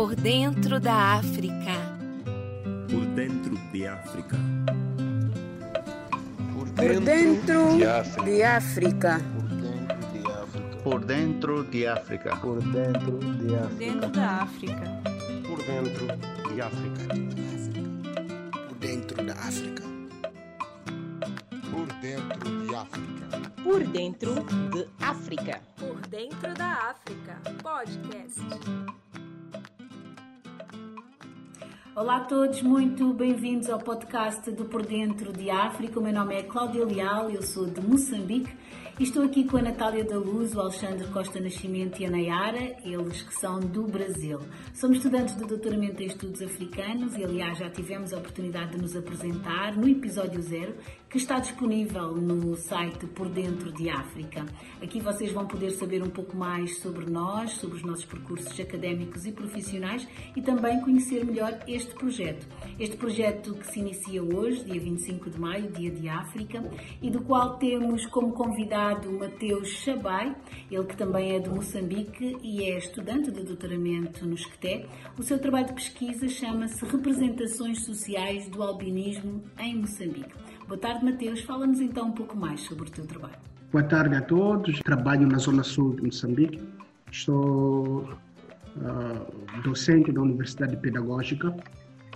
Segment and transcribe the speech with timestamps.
[0.00, 1.74] Por dentro da África.
[2.90, 4.38] Por dentro de África.
[6.54, 6.70] Por
[7.04, 7.76] dentro
[8.24, 9.20] de África.
[10.82, 12.36] Por dentro de África.
[12.40, 13.76] Por dentro de África.
[13.76, 15.02] Dentro da África.
[15.46, 16.06] Por dentro
[16.48, 17.04] de África.
[18.68, 19.82] Por dentro da África.
[21.70, 23.52] Por dentro de África.
[23.62, 25.60] Por dentro de África.
[25.78, 27.38] Por dentro da África.
[27.62, 28.99] Podcast.
[32.00, 36.00] Olá a todos, muito bem-vindos ao podcast do Por Dentro de África.
[36.00, 38.50] O meu nome é Cláudia Leal, eu sou de Moçambique
[39.04, 43.22] estou aqui com a Natália da Luz, o Alexandre Costa Nascimento e a Nayara, eles
[43.22, 44.38] que são do Brasil.
[44.74, 48.94] Somos estudantes de doutoramento em estudos africanos e, aliás, já tivemos a oportunidade de nos
[48.94, 50.74] apresentar no episódio zero,
[51.08, 54.44] que está disponível no site Por Dentro de África.
[54.82, 59.24] Aqui vocês vão poder saber um pouco mais sobre nós, sobre os nossos percursos académicos
[59.24, 60.06] e profissionais
[60.36, 62.46] e também conhecer melhor este projeto.
[62.78, 66.62] Este projeto que se inicia hoje, dia 25 de maio, Dia de África,
[67.00, 70.34] e do qual temos como convidado Mateus Chabai,
[70.70, 74.86] ele que também é de Moçambique e é estudante de doutoramento no SCTE.
[75.18, 80.34] O seu trabalho de pesquisa chama-se Representações Sociais do Albinismo em Moçambique.
[80.66, 81.40] Boa tarde, Mateus.
[81.42, 83.38] Fala-nos então um pouco mais sobre o teu trabalho.
[83.70, 84.80] Boa tarde a todos.
[84.80, 86.60] Trabalho na Zona Sul de Moçambique.
[87.10, 88.08] Estou
[88.76, 91.54] uh, docente da Universidade Pedagógica,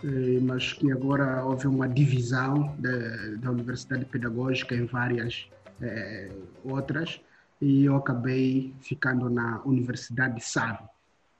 [0.03, 5.49] eh, mas que agora houve uma divisão da, da Universidade Pedagógica em várias
[5.81, 6.31] eh,
[6.65, 7.21] outras
[7.61, 10.81] e eu acabei ficando na Universidade SAB,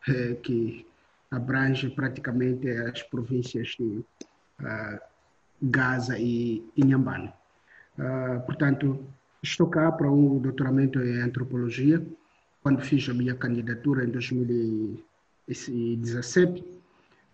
[0.09, 0.87] eh, que
[1.31, 4.05] abrange praticamente as províncias de
[4.61, 4.99] uh,
[5.61, 7.33] Gaza e Inhambane.
[7.99, 9.05] Uh, portanto,
[9.43, 12.03] estou cá para um doutoramento em antropologia.
[12.63, 16.65] Quando fiz a minha candidatura em 2017,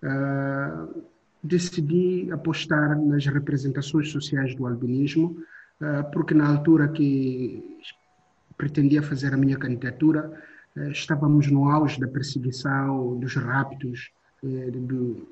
[0.02, 1.04] uh,
[1.42, 5.42] decidi apostar nas representações sociais do albinismo,
[6.12, 7.78] porque na altura que
[8.56, 10.30] pretendia fazer a minha candidatura,
[10.90, 14.10] estávamos no auge da perseguição, dos raptos,
[14.42, 15.28] do,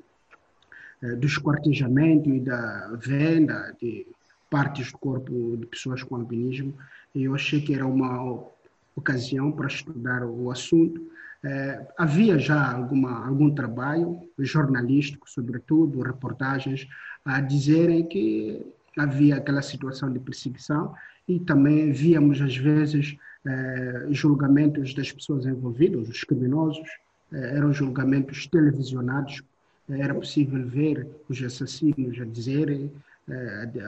[1.01, 4.07] do esquartejamento e da venda de
[4.49, 6.73] partes do corpo de pessoas com albinismo.
[7.13, 8.43] E eu achei que era uma
[8.95, 11.09] ocasião para estudar o assunto.
[11.97, 16.87] Havia já alguma, algum trabalho jornalístico, sobretudo, reportagens,
[17.23, 18.65] a dizerem que
[19.01, 20.93] havia aquela situação de perseguição
[21.27, 26.87] e também víamos, às vezes, é, julgamentos das pessoas envolvidas, os criminosos,
[27.31, 29.43] é, eram julgamentos televisionados
[29.97, 32.91] era possível ver os assassinos a dizerem,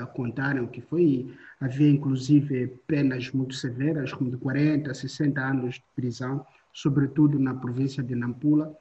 [0.01, 1.31] a contarem o que foi.
[1.59, 8.01] Havia inclusive penas muito severas, como de 40, 60 anos de prisão, sobretudo na província
[8.01, 8.75] de Nampula.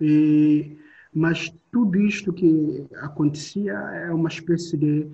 [0.00, 0.76] E,
[1.12, 5.08] mas tudo isto que acontecia é uma espécie de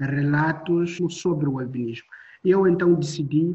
[0.00, 2.06] relatos sobre o albinismo.
[2.44, 3.54] Eu então decidi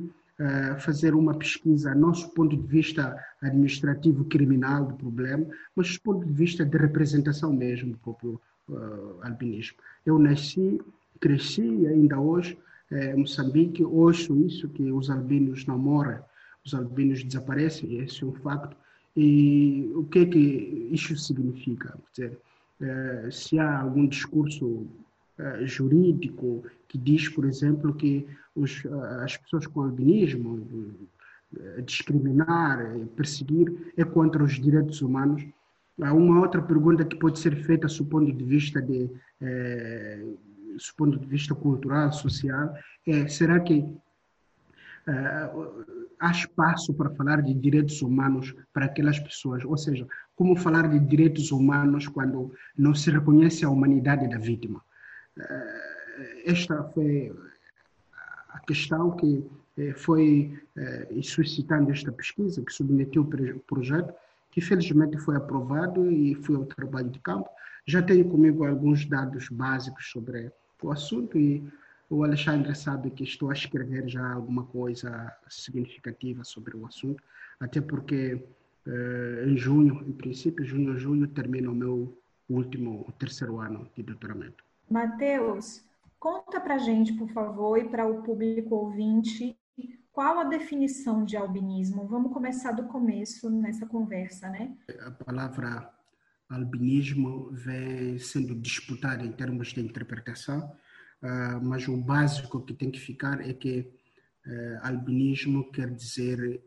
[0.80, 6.34] fazer uma pesquisa, do ponto de vista administrativo criminal do problema, mas do ponto de
[6.34, 9.78] vista de representação mesmo do próprio uh, albinismo.
[10.06, 10.80] Eu nasci,
[11.20, 12.58] cresci ainda hoje
[12.92, 15.78] em Moçambique ouço isso, que os albinos não
[16.66, 18.78] os albinos desaparecem, esse é um facto.
[19.16, 21.98] E o que é que isso significa?
[22.14, 22.38] Quer
[22.80, 24.88] dizer, se há algum discurso
[25.40, 30.98] uh, jurídico que diz, por exemplo, que os, uh, as pessoas com albinismo
[31.54, 32.80] uh, discriminar,
[33.16, 35.46] perseguir é contra os direitos humanos.
[36.02, 39.10] Há uma outra pergunta que pode ser feita do ponto de vista de
[39.42, 42.72] eh, do ponto de vista cultural, social,
[43.08, 43.84] é será que
[46.20, 51.00] há espaço para falar de direitos humanos para aquelas pessoas, ou seja, como falar de
[51.00, 54.84] direitos humanos quando não se reconhece a humanidade da vítima.
[56.46, 57.36] Esta foi
[58.50, 59.44] a questão que
[59.96, 60.60] foi
[61.22, 64.14] suscitando esta pesquisa, que submeteu o projeto,
[64.52, 67.48] que felizmente foi aprovado e foi ao trabalho de campo.
[67.86, 70.52] Já tenho comigo alguns dados básicos sobre
[70.82, 71.64] o assunto e
[72.10, 77.22] o Alexandre sabe que estou a escrever já alguma coisa significativa sobre o assunto,
[77.60, 78.44] até porque
[79.46, 82.18] em junho, em princípio, junho, julho, termina o meu
[82.50, 84.64] último, o terceiro ano de doutoramento.
[84.90, 85.84] Mateus,
[86.20, 89.58] conta para gente, por favor, e para o público ouvinte,
[90.12, 92.08] qual a definição de albinismo?
[92.08, 94.76] Vamos começar do começo nessa conversa, né?
[95.02, 95.94] A palavra
[96.50, 100.72] albinismo vem sendo disputada em termos de interpretação,
[101.62, 103.94] mas o básico que tem que ficar é que
[104.82, 106.64] albinismo quer dizer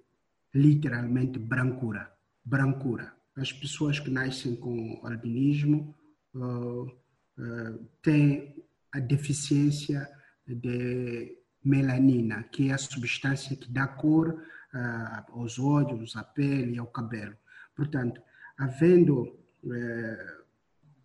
[0.54, 2.12] literalmente brancura,
[2.44, 3.12] brancura.
[3.36, 5.94] as pessoas que nascem com albinismo
[7.40, 10.08] uh, uh, têm a deficiência
[10.46, 16.78] de melanina, que é a substância que dá cor uh, aos olhos, à pele e
[16.78, 17.36] ao cabelo.
[17.74, 18.20] Portanto,
[18.58, 19.38] havendo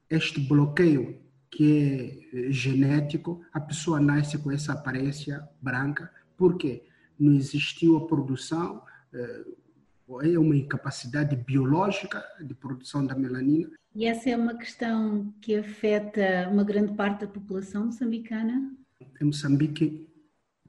[0.10, 6.86] este bloqueio que é genético, a pessoa nasce com essa aparência branca, porque
[7.20, 8.82] não existiu a produção
[10.22, 13.72] é uma incapacidade biológica de produção da melanina.
[13.94, 18.72] E essa é uma questão que afeta uma grande parte da população moçambicana?
[19.20, 20.08] Em Moçambique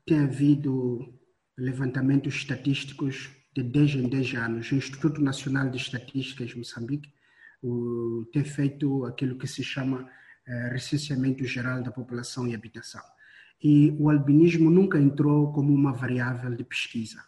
[0.07, 1.13] tem havido
[1.59, 4.73] levantamentos estatísticos de 10 em 10 anos.
[4.73, 7.13] O Instituto Nacional de Estatísticas de Moçambique
[8.33, 10.09] tem feito aquilo que se chama
[10.47, 13.03] eh, recenseamento geral da população e habitação.
[13.63, 17.21] E o albinismo nunca entrou como uma variável de pesquisa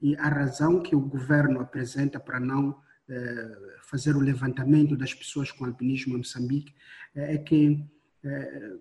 [0.00, 2.76] e a razão que o governo apresenta para não
[3.08, 6.74] eh, fazer o levantamento das pessoas com albinismo em Moçambique
[7.14, 7.80] eh, é que
[8.24, 8.72] eh,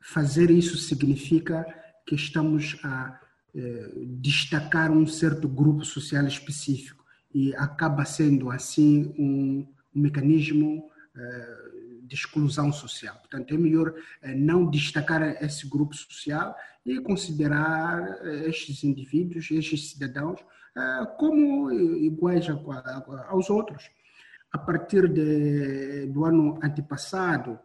[0.00, 1.66] fazer isso significa
[2.06, 3.20] que estamos a
[4.16, 7.04] destacar um certo grupo social específico.
[7.34, 10.90] E acaba sendo assim um, um mecanismo
[12.12, 13.16] de exclusão social.
[13.16, 16.54] Portanto, é melhor eh, não destacar esse grupo social
[16.84, 20.38] e considerar eh, estes indivíduos, estes cidadãos,
[20.76, 22.46] eh, como iguais
[23.28, 23.90] aos outros.
[24.52, 27.58] A partir de, do ano antepassado,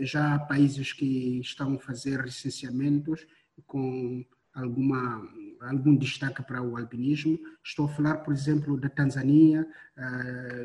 [0.00, 3.26] já há países que estão a fazer licenciamentos
[3.66, 4.24] com
[4.54, 5.22] alguma,
[5.60, 7.38] algum destaque para o albinismo.
[7.62, 9.66] Estou a falar, por exemplo, da Tanzânia,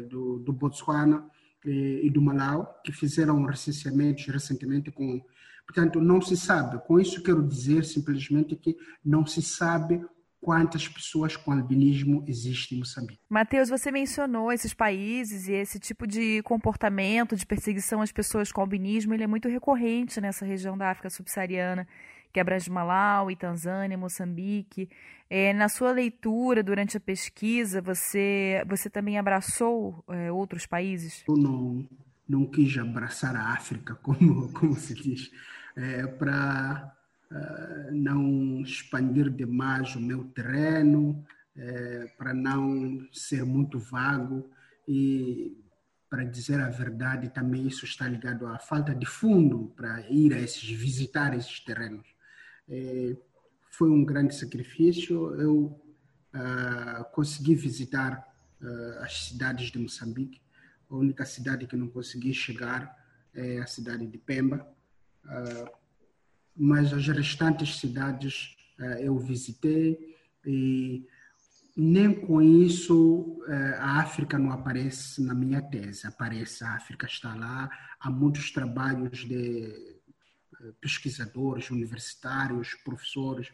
[0.09, 1.29] do, do Botsuana,
[1.71, 5.21] e do Malau, que fizeram recenseamentos recentemente com.
[5.65, 6.79] Portanto, não se sabe.
[6.85, 10.00] Com isso, quero dizer simplesmente que não se sabe
[10.39, 13.19] quantas pessoas com albinismo existem em Moçambique.
[13.27, 18.61] Matheus, você mencionou esses países e esse tipo de comportamento de perseguição às pessoas com
[18.61, 21.88] albinismo, ele é muito recorrente nessa região da África subsaariana
[22.35, 24.89] que abrange Malawi, Tanzânia, Moçambique.
[25.29, 31.23] É, na sua leitura durante a pesquisa, você, você também abraçou é, outros países?
[31.29, 31.87] Eu não,
[32.27, 35.31] não quis abraçar a África, como, como se diz,
[35.77, 36.93] é, para
[37.31, 44.49] uh, não expandir demais o meu terreno, é, para não ser muito vago
[44.85, 45.57] e
[46.09, 50.39] para dizer a verdade, também isso está ligado à falta de fundo para ir a
[50.39, 52.14] esses visitar esses terrenos.
[52.67, 53.15] É,
[53.71, 55.33] foi um grande sacrifício.
[55.39, 55.79] Eu
[56.33, 58.25] ah, consegui visitar
[58.62, 60.41] ah, as cidades de Moçambique.
[60.89, 62.95] A única cidade que não consegui chegar
[63.33, 64.67] é a cidade de Pemba.
[65.25, 65.71] Ah,
[66.56, 68.56] mas as restantes cidades
[69.00, 71.07] eu visitei e
[71.75, 73.41] nem com isso
[73.77, 76.07] a África não aparece na minha tese.
[76.07, 77.69] Aparece, a África está lá,
[78.00, 79.94] há muitos trabalhos de
[80.81, 83.51] pesquisadores universitários, professores,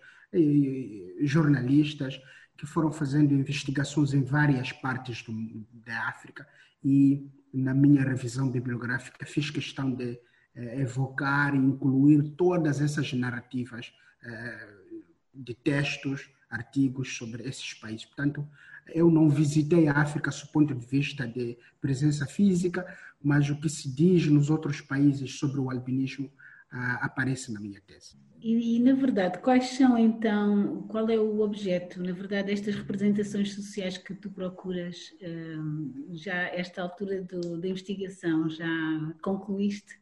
[1.22, 2.20] jornalistas
[2.58, 5.34] que foram fazendo investigações em várias partes do,
[5.74, 6.48] da África
[6.84, 10.20] e na minha revisão bibliográfica fiz questão de
[10.56, 13.94] eh, evocar e incluir todas essas narrativas
[14.24, 14.68] eh,
[15.34, 18.06] de textos, artigos sobre esses países.
[18.06, 18.48] Portanto,
[18.94, 22.86] eu não visitei a África do ponto de vista de presença física,
[23.24, 26.32] mas o que se diz nos outros países sobre o albinismo
[26.72, 28.16] aparece na minha tese.
[28.42, 33.54] E, e, na verdade, quais são então, qual é o objeto, na verdade, destas representações
[33.54, 38.66] sociais que tu procuras, hum, já a esta altura do, da investigação, já
[39.22, 40.00] concluíste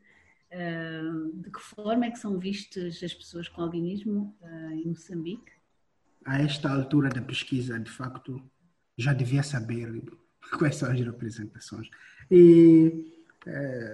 [0.54, 5.52] hum, de que forma é que são vistas as pessoas com albinismo hum, em Moçambique?
[6.26, 8.42] A esta altura da pesquisa, de facto,
[8.98, 10.02] já devia saber
[10.58, 11.90] quais são as representações.
[12.32, 13.12] E,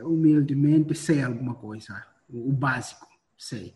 [0.03, 3.75] humildemente, sei alguma coisa o básico, sei.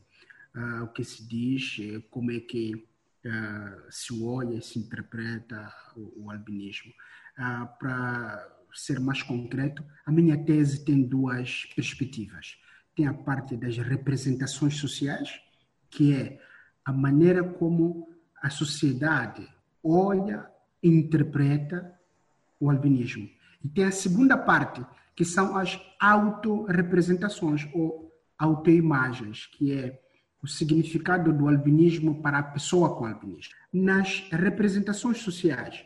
[0.56, 5.72] Uh, o que se diz, eh, como é que uh, se olha e se interpreta
[5.96, 6.92] o, o albinismo.
[7.38, 12.58] Uh, Para ser mais concreto, a minha tese tem duas perspectivas.
[12.96, 15.40] Tem a parte das representações sociais,
[15.90, 16.40] que é
[16.84, 18.10] a maneira como
[18.42, 19.48] a sociedade
[19.84, 20.50] olha
[20.82, 21.98] e interpreta
[22.60, 23.30] o albinismo.
[23.64, 28.09] E tem a segunda parte, que são as autorrepresentações ou
[28.40, 30.00] autoimagens, que é
[30.42, 33.54] o significado do albinismo para a pessoa com albinismo.
[33.74, 35.86] Nas representações sociais,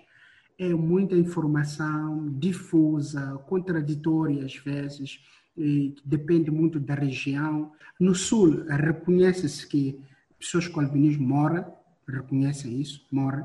[0.59, 5.19] é muita informação difusa, contraditória às vezes,
[6.05, 7.71] depende muito da região.
[7.99, 9.99] No Sul, reconhece-se que
[10.37, 11.65] pessoas com albinismo morrem,
[12.07, 13.43] reconhecem isso, morrem.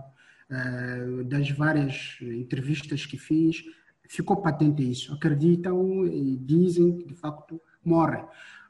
[0.51, 3.65] Eh, das várias entrevistas que fiz,
[4.09, 5.13] ficou patente isso.
[5.13, 8.25] Acreditam e dizem que de facto morrem.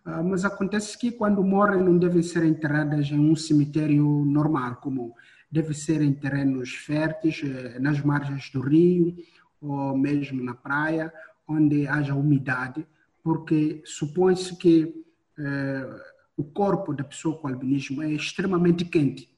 [0.08, 5.12] Uh, mas acontece que quando morrem não devem ser enterradas em um cemitério normal, comum.
[5.52, 9.16] Deve ser em terrenos férteis, eh, nas margens do rio
[9.60, 11.12] ou mesmo na praia,
[11.46, 12.86] onde haja umidade,
[13.22, 15.04] porque supõe-se que
[15.38, 16.00] eh,
[16.36, 19.28] o corpo da pessoa com albinismo é extremamente quente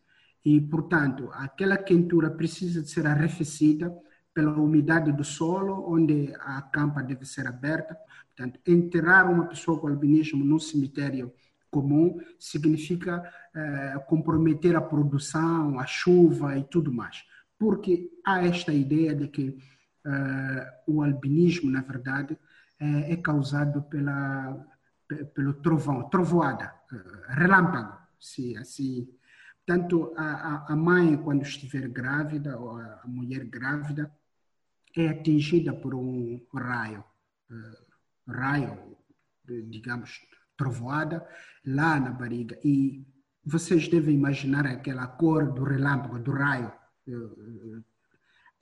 [0.45, 3.93] e, portanto, aquela quentura precisa de ser arrefecida
[4.33, 7.97] pela umidade do solo, onde a campa deve ser aberta.
[8.29, 11.33] Portanto, enterrar uma pessoa com albinismo num cemitério
[11.71, 13.23] comum significa
[13.55, 17.25] eh, comprometer a produção, a chuva e tudo mais.
[17.59, 19.57] Porque há esta ideia de que
[20.05, 22.39] eh, o albinismo, na verdade,
[22.79, 24.67] é, é causado pela,
[25.35, 29.09] pelo trovão, trovoada, eh, relâmpago, se assim.
[29.67, 34.11] Tanto a, a mãe, quando estiver grávida, ou a mulher grávida,
[34.97, 37.05] é atingida por um raio,
[37.51, 38.97] uh, raio,
[39.69, 40.21] digamos,
[40.57, 41.27] trovoada,
[41.65, 42.59] lá na barriga.
[42.65, 43.05] E
[43.45, 46.73] vocês devem imaginar aquela cor do relâmpago, do raio.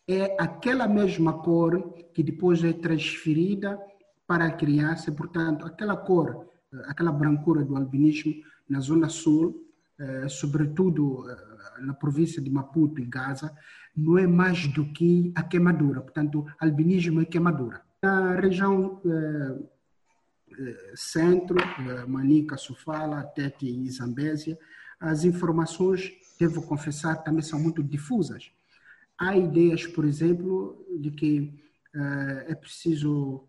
[0.06, 3.78] É aquela mesma cor que depois é transferida
[4.26, 6.48] para a criança, portanto, aquela cor,
[6.86, 8.32] aquela brancura do albinismo
[8.68, 9.67] na zona sul,
[10.00, 13.52] eh, sobretudo eh, na província de Maputo e Gaza,
[13.96, 17.82] não é mais do que a queimadura, portanto, albinismo é queimadura.
[18.00, 19.58] Na região eh,
[20.94, 21.56] centro,
[22.06, 24.56] Manica, Sofala, Tete e Zambésia,
[25.00, 28.52] as informações, devo confessar, também são muito difusas.
[29.18, 31.60] Há ideias, por exemplo, de que
[32.46, 33.46] é preciso,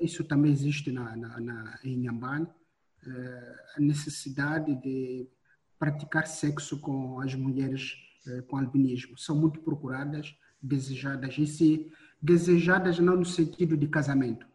[0.00, 2.46] isso também existe na, na, na em Nhambane,
[3.76, 5.28] a necessidade de
[5.78, 7.94] praticar sexo com as mulheres
[8.48, 9.16] com albinismo.
[9.16, 14.46] São muito procuradas, desejadas, e se desejadas não no sentido de casamento,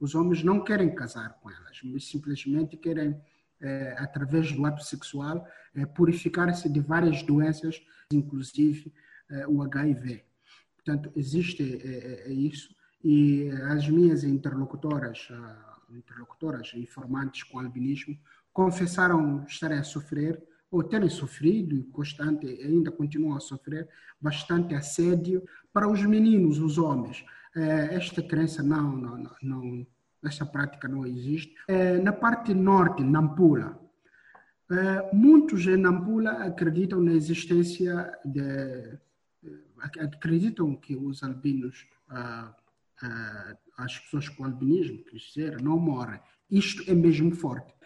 [0.00, 3.20] os homens não querem casar com elas, mas simplesmente querem,
[3.60, 7.80] é, através do ato sexual, é, purificar-se de várias doenças,
[8.12, 8.92] inclusive
[9.46, 10.24] o HIV.
[10.74, 11.62] Portanto, existe
[12.28, 15.28] isso e as minhas interlocutoras,
[15.90, 18.18] interlocutoras informantes com albinismo,
[18.58, 23.88] confessaram estarem a sofrer ou terem sofrido e constante ainda continuam a sofrer
[24.20, 27.24] bastante assédio para os meninos, os homens.
[27.54, 29.86] É, esta crença não, não, não,
[30.24, 31.54] esta prática não existe.
[31.68, 33.80] É, na parte norte, Nampula,
[34.72, 38.98] é, muitos em Nampula acreditam na existência de
[40.00, 41.86] acreditam que os albinos,
[43.76, 46.20] as pessoas com albinismo, que não morrem.
[46.50, 47.77] Isto é mesmo forte.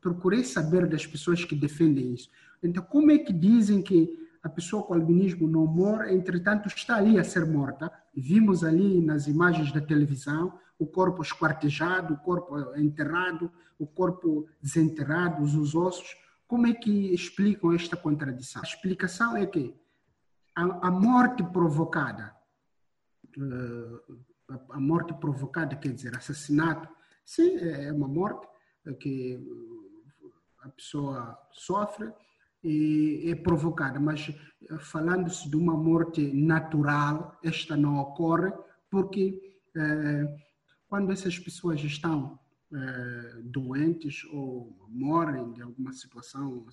[0.00, 2.30] Procurei saber das pessoas que defendem isso.
[2.62, 7.18] Então, como é que dizem que a pessoa com albinismo não morre, entretanto está ali
[7.18, 7.90] a ser morta.
[8.14, 15.42] Vimos ali nas imagens da televisão o corpo esquartejado, o corpo enterrado, o corpo desenterrado,
[15.42, 16.14] os ossos.
[16.46, 18.60] Como é que explicam esta contradição?
[18.60, 19.74] A explicação é que
[20.54, 22.34] a, a morte provocada,
[23.38, 24.00] eh,
[24.70, 26.86] a morte provocada quer dizer assassinato,
[27.24, 28.46] sim, é uma morte
[28.92, 29.38] que
[30.60, 32.12] a pessoa sofre,
[32.66, 38.50] é provocada, mas eh, falando-se de uma morte natural, esta não ocorre,
[38.90, 40.36] porque eh,
[40.88, 42.38] quando essas pessoas estão
[42.72, 46.66] eh, doentes ou morrem de alguma situação,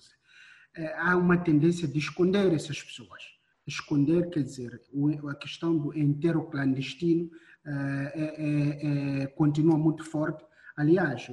[0.96, 3.22] há uma tendência de esconder essas pessoas.
[3.66, 4.80] Esconder, quer dizer,
[5.28, 7.30] a questão do enterro clandestino
[7.64, 10.42] é, é, continua muito forte.
[10.74, 11.28] Aliás,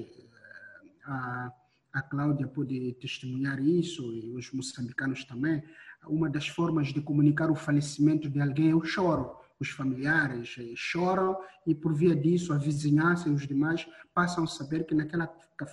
[1.11, 1.51] a
[1.91, 5.63] a Cláudia pode testemunhar isso e os moçambicanos também.
[6.07, 9.35] Uma das formas de comunicar o falecimento de alguém é o choro.
[9.59, 14.47] Os familiares eh, choram e, por via disso, a vizinhança e os demais passam a
[14.47, 15.27] saber que naquela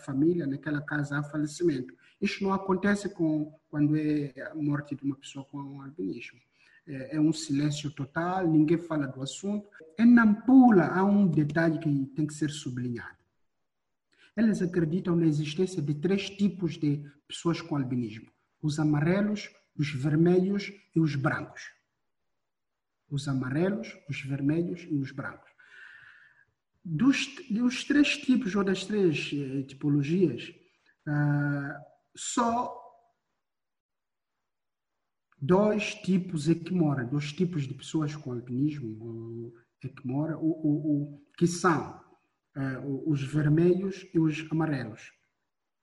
[0.05, 1.95] família, naquela casa há falecimento.
[2.21, 6.40] Isso não acontece com, quando é a morte de uma pessoa com albinismo.
[6.88, 9.69] É, é um silêncio total, ninguém fala do assunto.
[9.99, 13.25] Em Nampula há um detalhe que tem que ser sublinhado
[14.37, 20.71] elas acreditam na existência de três tipos de pessoas com albinismo: os amarelos, os vermelhos
[20.95, 21.62] e os brancos.
[23.09, 25.50] Os amarelos, os vermelhos e os brancos.
[26.85, 30.52] Dos, dos três tipos ou das três eh, tipologias,
[31.07, 31.83] uh,
[32.14, 32.81] só
[35.40, 39.52] dois tipos é que moram, dois tipos de pessoas com albinismo
[39.83, 42.00] é que moram, o, o, o, que são
[42.57, 45.13] uh, os vermelhos e os amarelos.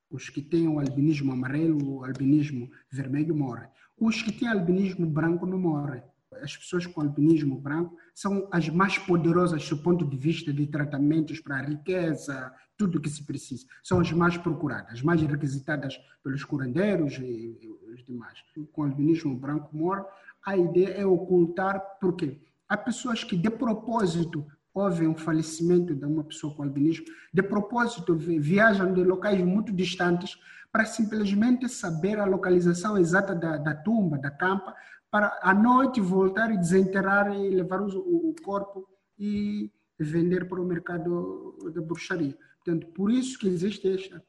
[0.09, 3.69] Os que têm o albinismo amarelo, o albinismo vermelho morrem.
[3.97, 6.03] Os que têm albinismo branco não morrem.
[6.41, 11.39] as pessoas com albinismo branco são as mais poderosas do ponto de vista de tratamentos
[11.39, 13.65] para a riqueza, tudo o que se precisa.
[13.83, 17.57] São as mais procuradas, mais requisitadas pelos curandeiros e,
[17.91, 18.39] os demais.
[18.71, 20.05] Com albinismo branco mor,
[20.45, 26.23] a ideia é ocultar, porque há pessoas que de propósito houve um falecimento de uma
[26.23, 30.37] pessoa com albinismo, de propósito viajam de locais muito distantes
[30.71, 34.75] para simplesmente saber a localização exata da, da tumba, da campa,
[35.11, 40.65] para à noite voltar e desenterrar e levar o, o corpo e vender para o
[40.65, 42.35] mercado da bruxaria.
[42.55, 44.23] Portanto, por isso que existe esta,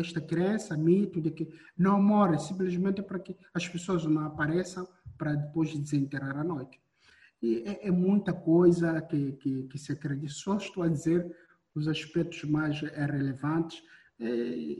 [0.00, 5.34] esta crença, mito de que não morre, simplesmente para que as pessoas não apareçam para
[5.34, 6.80] depois desenterrar à noite.
[7.44, 10.32] E é, é muita coisa que, que, que, se acredita.
[10.32, 11.30] Só estou a dizer
[11.74, 13.82] os aspectos mais relevantes
[14.18, 14.76] é,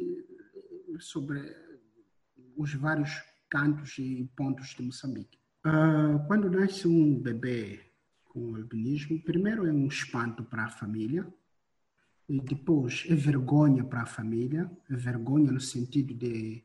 [0.99, 1.55] sobre
[2.57, 5.39] os vários cantos e pontos de Moçambique.
[5.67, 7.81] Uh, quando nasce um bebê
[8.25, 11.27] com albinismo, primeiro é um espanto para a família,
[12.27, 16.65] e depois é vergonha para a família, é vergonha no sentido de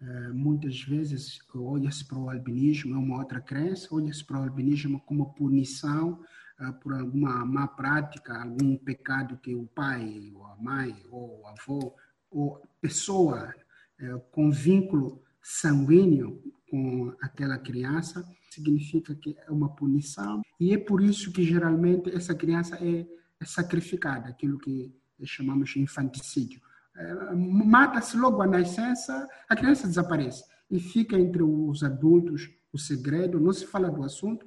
[0.00, 5.00] uh, muitas vezes olha-se para o albinismo, é uma outra crença, olha-se para o albinismo
[5.00, 6.20] como punição
[6.60, 11.46] uh, por alguma má prática, algum pecado que o pai, ou a mãe, ou o
[11.46, 11.94] avô,
[12.30, 13.54] ou pessoa
[14.00, 21.02] uh, com vínculo sanguíneo com aquela criança, significa que é uma punição, e é por
[21.02, 23.06] isso que geralmente essa criança é,
[23.40, 26.60] é sacrificada, aquilo que chamamos de infanticídio.
[26.98, 33.40] É, mata-se logo a nascença, a criança desaparece e fica entre os adultos o segredo,
[33.40, 34.46] não se fala do assunto.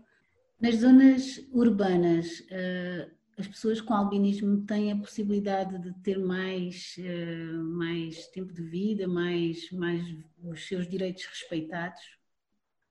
[0.60, 7.64] Nas zonas urbanas, uh as pessoas com albinismo têm a possibilidade de ter mais, uh,
[7.64, 10.04] mais tempo de vida, mais, mais
[10.44, 12.02] os seus direitos respeitados?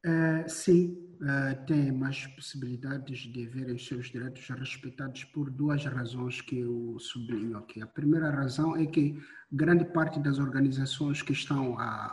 [0.05, 6.59] Uh, sim, uh, têm mais possibilidades de verem seus direitos respeitados por duas razões que
[6.59, 7.83] eu sublinho aqui.
[7.83, 9.21] A primeira razão é que
[9.53, 12.07] grande parte das organizações que estão a,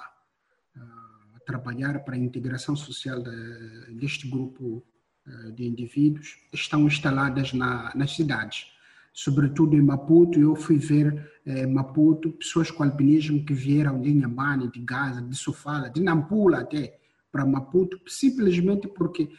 [0.75, 4.85] a trabalhar para a integração social de, deste grupo
[5.27, 8.67] eh, de indivíduos estão instaladas na, nas cidades,
[9.13, 10.39] sobretudo em Maputo.
[10.39, 15.35] Eu fui ver eh, Maputo, pessoas com albinismo que vieram de Inhambane, de Gaza, de
[15.35, 16.97] Sofala, de Nampula até,
[17.37, 19.29] para Maputo, simplesmente porque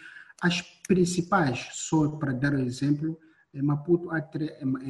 [0.40, 3.18] as principais, só para dar um exemplo,
[3.52, 4.20] em Maputo, há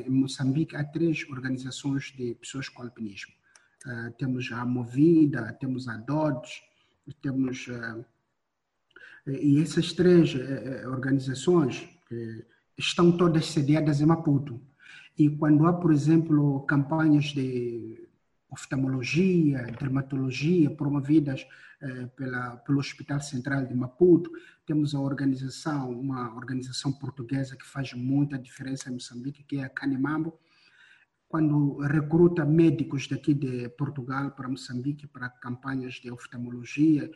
[0.05, 3.33] em Moçambique, há três organizações de pessoas com albinismo.
[3.87, 6.51] Uh, temos a Movida, temos a DODS,
[7.23, 8.05] temos uh,
[9.27, 11.87] e essas três eh, organizações
[12.79, 14.59] estão todas sediadas em Maputo.
[15.19, 18.08] E quando há, por exemplo, campanhas de
[18.51, 21.47] oftalmologia, dermatologia promovidas
[22.17, 24.31] pela, pelo Hospital Central de Maputo,
[24.67, 29.69] temos a organização, uma organização portuguesa que faz muita diferença em Moçambique, que é a
[29.69, 30.39] Canimambo,
[31.29, 37.11] quando recruta médicos daqui de Portugal para Moçambique para campanhas de oftalmologia,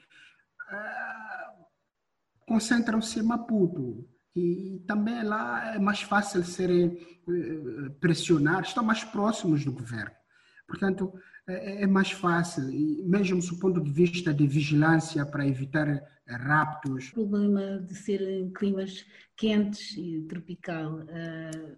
[2.47, 4.07] concentram-se em Maputo.
[4.35, 10.22] E também lá é mais fácil serem eh, pressionados, estão mais próximos do governo.
[10.67, 11.13] Portanto,
[11.47, 16.03] é, é mais fácil, e mesmo do ponto de vista de vigilância para evitar eh,
[16.27, 17.09] raptos.
[17.11, 19.05] O problema de ser em climas
[19.37, 21.77] quentes e tropical uh,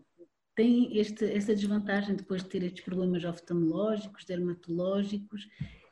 [0.54, 5.48] tem este, essa desvantagem depois de ter estes problemas oftalmológicos, dermatológicos.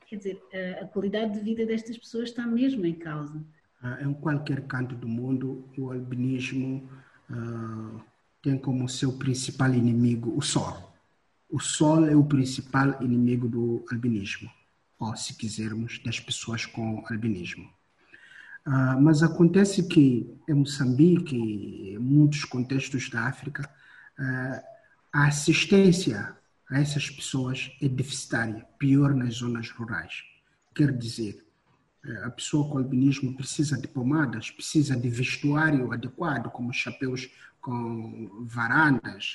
[0.07, 3.42] Quer dizer, uh, a qualidade de vida destas pessoas está mesmo em causa.
[3.83, 6.88] Ah, em qualquer canto do mundo, o albinismo
[7.28, 8.00] uh,
[8.40, 10.91] tem como seu principal inimigo o sol.
[11.52, 14.50] O sol é o principal inimigo do albinismo,
[14.98, 17.70] ou se quisermos, das pessoas com albinismo.
[18.66, 23.68] Uh, mas acontece que em Moçambique em muitos contextos da África,
[24.18, 24.62] uh,
[25.12, 26.34] a assistência
[26.70, 30.24] a essas pessoas é deficitária, pior nas zonas rurais.
[30.74, 31.44] Quer dizer,
[32.24, 39.34] a pessoa com albinismo precisa de pomadas, precisa de vestuário adequado, como chapéus com varandas,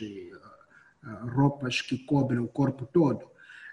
[1.34, 3.24] roupas que cobrem o corpo todo.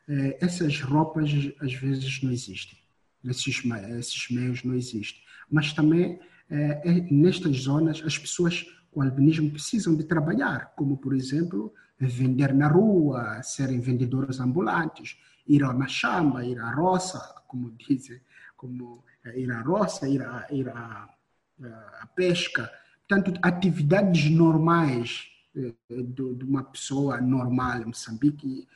[0.08, 2.78] Uh, essas roupas às vezes não existem,
[3.24, 3.62] esses,
[3.98, 5.22] esses meios não existem.
[5.50, 11.72] Mas também uh, nestas zonas as pessoas com albinismo precisam de trabalhar, como por exemplo
[11.98, 15.16] vender na rua, serem vendedores ambulantes,
[15.46, 17.18] ir à machamba, ir à roça,
[17.48, 18.20] como dizem
[18.56, 21.08] como eh, ir à roça, ir à, ir à,
[22.00, 22.70] à pesca.
[23.06, 28.66] Portanto, atividades normais eh, de uma pessoa normal em Moçambique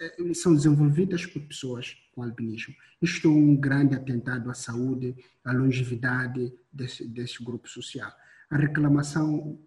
[0.00, 2.74] eh, são desenvolvidas por pessoas com albinismo.
[3.00, 8.12] Isto é um grande atentado à saúde, à longevidade desse, desse grupo social.
[8.50, 9.58] A reclamação,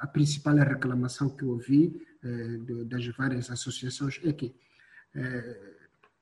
[0.00, 4.54] a principal reclamação que eu ouvi eh, das várias associações é que
[5.14, 5.76] eh,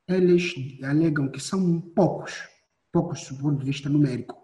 [0.08, 2.48] eles alegam que são poucos,
[2.92, 4.36] poucos do ponto de vista numérico.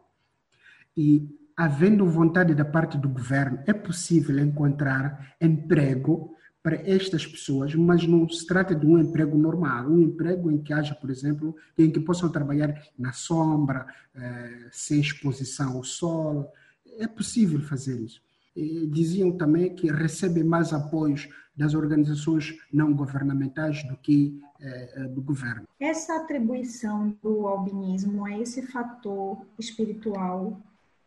[0.97, 8.07] E, havendo vontade da parte do governo, é possível encontrar emprego para estas pessoas, mas
[8.07, 11.90] não se trata de um emprego normal, um emprego em que haja, por exemplo, em
[11.90, 16.51] que possam trabalhar na sombra, eh, sem exposição ao sol.
[16.99, 18.23] É possível fazer isso.
[18.57, 25.20] E diziam também que recebem mais apoios das organizações não governamentais do que eh, do
[25.20, 25.68] governo.
[25.79, 30.59] Essa atribuição do albinismo a esse fator espiritual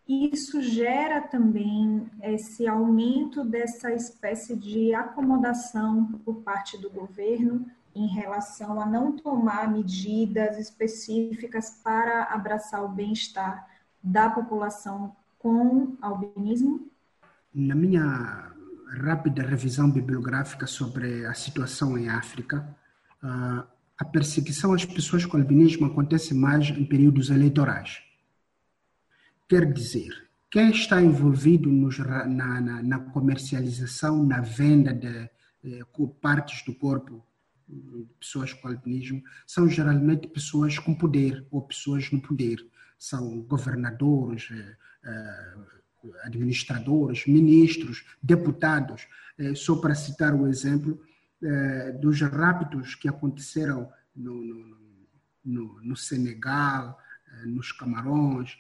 [0.08, 8.82] isso gera também esse aumento dessa espécie de acomodação por parte do governo em relação
[8.82, 13.68] a não tomar medidas específicas para abraçar o bem-estar
[14.04, 16.92] da população com albinismo?
[17.54, 18.52] Na minha
[19.02, 22.68] rápida revisão bibliográfica sobre a situação em África,
[23.22, 28.02] a perseguição às pessoas com albinismo acontece mais em períodos eleitorais
[29.54, 35.30] Quer dizer, quem está envolvido nos, na, na, na, comercialização, na venda de
[35.64, 35.86] eh,
[36.20, 37.24] partes do corpo
[37.70, 42.68] de pessoas com albinismo são geralmente pessoas com poder ou pessoas no poder.
[42.98, 45.54] São governadores, eh, eh,
[46.24, 49.08] administradores, ministros, deputados.
[49.38, 51.00] Eh, só para citar o exemplo
[51.44, 54.78] eh, dos raptos que aconteceram no, no,
[55.46, 58.58] no, no Senegal, eh, nos Camarões,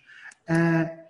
[0.47, 1.05] é,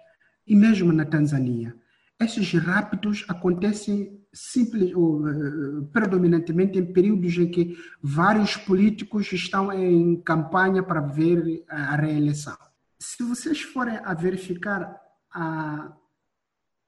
[0.46, 1.76] e mesmo na Tanzânia.
[2.20, 10.16] Esses raptos acontecem simples, ou, uh, predominantemente em períodos em que vários políticos estão em
[10.22, 12.58] campanha para ver a reeleição.
[13.00, 15.00] Se vocês forem a verificar
[15.32, 15.94] a,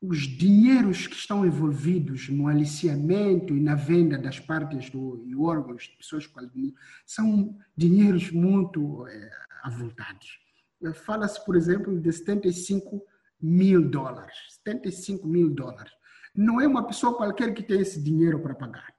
[0.02, 5.84] os dinheiros que estão envolvidos no aliciamento e na venda das partes do, e órgãos
[5.84, 9.32] de pessoas com albinismo são dinheiros muito é,
[9.64, 10.45] avultados.
[10.94, 13.02] Fala-se, por exemplo, de 75
[13.42, 14.36] mil dólares.
[14.64, 15.92] 75 mil dólares.
[16.34, 18.94] Não é uma pessoa qualquer que tem esse dinheiro para pagar.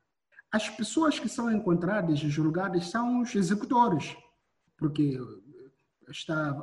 [0.50, 4.16] As pessoas que são encontradas e julgadas são os executores,
[4.78, 5.18] porque
[6.08, 6.56] está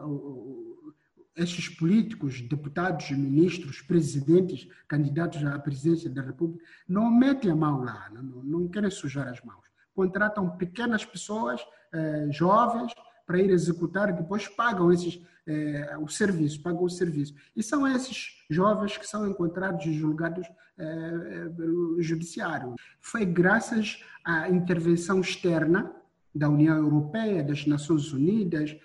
[1.36, 8.10] estes políticos, deputados, ministros, presidentes, candidatos à presidência da República, não metem a mão lá,
[8.12, 9.66] não, não querem sujar as mãos.
[9.96, 12.94] Contratam pequenas pessoas, eh, jovens,
[13.34, 17.34] para ir executar depois pagam esses, eh, o serviço, pagam o serviço.
[17.56, 22.76] E são esses jovens que são encontrados e julgados eh, pelo judiciário.
[23.02, 25.92] Foi graças à intervenção externa
[26.34, 28.78] da União Europeia, das Nações Unidas,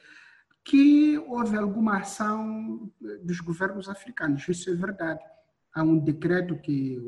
[0.65, 2.91] que houve alguma ação
[3.23, 4.49] dos governos africanos.
[4.49, 5.21] Isso é verdade.
[5.75, 6.99] Há um decreto que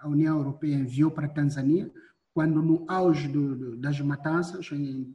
[0.00, 1.88] a União Europeia enviou para a Tanzânia,
[2.34, 5.08] quando no auge do, das matanças, em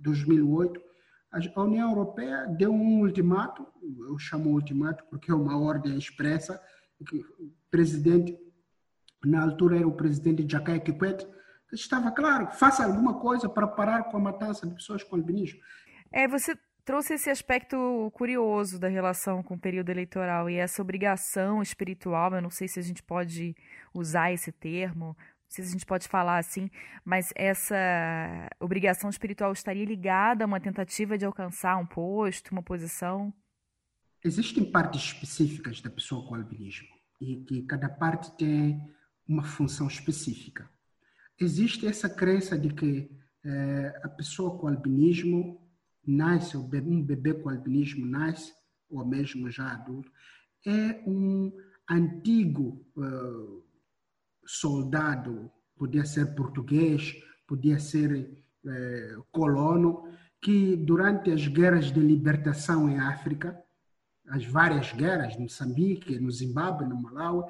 [0.00, 0.91] 2008,
[1.32, 3.66] a União Europeia deu um ultimato,
[4.06, 6.60] eu chamo ultimato porque é uma ordem expressa,
[7.04, 8.38] que o presidente,
[9.24, 11.26] na altura era o presidente Jakaya Kikwete,
[11.72, 15.58] estava claro, faça alguma coisa para parar com a matança de pessoas com albinismo.
[16.12, 21.62] É, você trouxe esse aspecto curioso da relação com o período eleitoral e essa obrigação
[21.62, 23.56] espiritual, eu não sei se a gente pode
[23.94, 25.16] usar esse termo,
[25.52, 26.70] se a gente pode falar assim,
[27.04, 27.76] mas essa
[28.58, 33.32] obrigação espiritual estaria ligada a uma tentativa de alcançar um posto, uma posição?
[34.24, 36.88] Existem partes específicas da pessoa com albinismo
[37.20, 38.80] e que cada parte tem
[39.28, 40.70] uma função específica.
[41.38, 43.10] Existe essa crença de que
[43.44, 45.60] eh, a pessoa com albinismo
[46.06, 48.52] nasce, um bebê com albinismo nasce,
[48.88, 50.10] ou mesmo já adulto,
[50.66, 51.52] é um
[51.88, 53.62] antigo uh,
[54.46, 57.14] soldado, podia ser português,
[57.46, 58.30] podia ser
[58.64, 60.04] eh, colono,
[60.40, 63.60] que durante as guerras de libertação em África,
[64.28, 67.44] as várias guerras, no Moçambique, no Zimbábue, no Malawi,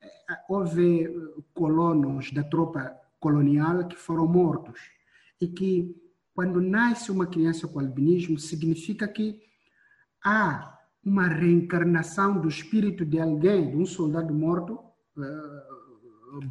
[0.00, 0.10] eh,
[0.48, 1.08] houve
[1.52, 4.80] colonos da tropa colonial que foram mortos.
[5.40, 5.94] E que,
[6.34, 9.40] quando nasce uma criança com albinismo, significa que
[10.24, 14.78] há uma reencarnação do espírito de alguém, de um soldado morto,
[15.18, 15.78] eh,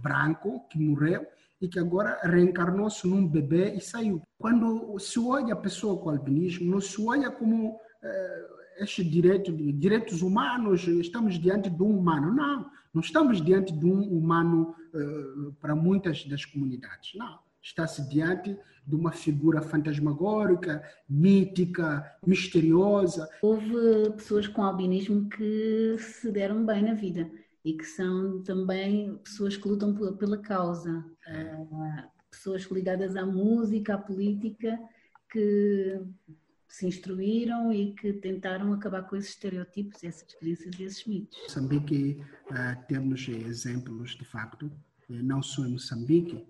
[0.02, 1.26] branco que morreu
[1.62, 4.22] e que agora reencarnou-se num bebê e saiu.
[4.38, 8.48] Quando se olha a pessoa com albinismo, não se olha como eh,
[8.80, 12.34] este direito, direitos humanos, estamos diante de um humano.
[12.34, 17.16] Não, não estamos diante de um humano eh, para muitas das comunidades.
[17.16, 23.28] Não, está-se diante de uma figura fantasmagórica, mítica, misteriosa.
[23.42, 27.30] Houve pessoas com albinismo que se deram bem na vida
[27.68, 33.98] e que são também pessoas que lutam pela causa, uh, pessoas ligadas à música, à
[33.98, 34.80] política,
[35.30, 36.00] que
[36.66, 41.38] se instruíram e que tentaram acabar com esses estereótipos, essas crenças e esses mitos.
[41.44, 44.72] Moçambique uh, temos exemplos de facto,
[45.10, 46.48] eh, não só em Moçambique,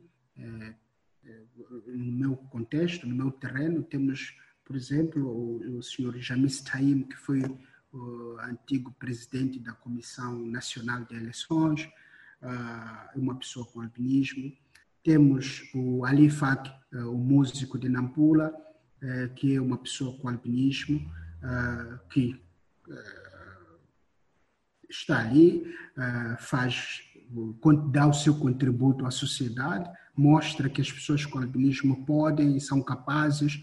[1.87, 7.17] no meu contexto, no meu terreno, temos, por exemplo, o, o senhor Jamis Taim, que
[7.17, 7.41] foi
[8.41, 11.89] antigo presidente da Comissão Nacional de Eleições,
[12.41, 14.51] uh, uma pessoa com alpinismo.
[15.03, 18.53] Temos o Ali Fak, uh, o músico de Nampula,
[19.01, 20.99] uh, que é uma pessoa com alpinismo,
[22.09, 22.41] que
[24.89, 25.71] está ali,
[26.39, 27.03] faz,
[27.91, 32.81] dá o seu contributo à sociedade, mostra que as pessoas com albinismo podem e são
[32.81, 33.61] capazes.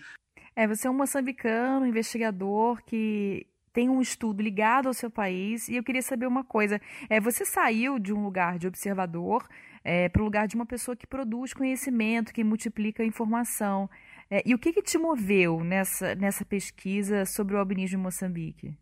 [0.55, 5.77] É, você é um moçambicano, investigador que tem um estudo ligado ao seu país e
[5.77, 6.81] eu queria saber uma coisa.
[7.11, 9.47] É, você saiu de um lugar de observador
[9.85, 13.91] é, para o lugar de uma pessoa que produz conhecimento, que multiplica informação.
[14.31, 18.75] É, e o que, que te moveu nessa, nessa pesquisa sobre o albinismo em Moçambique?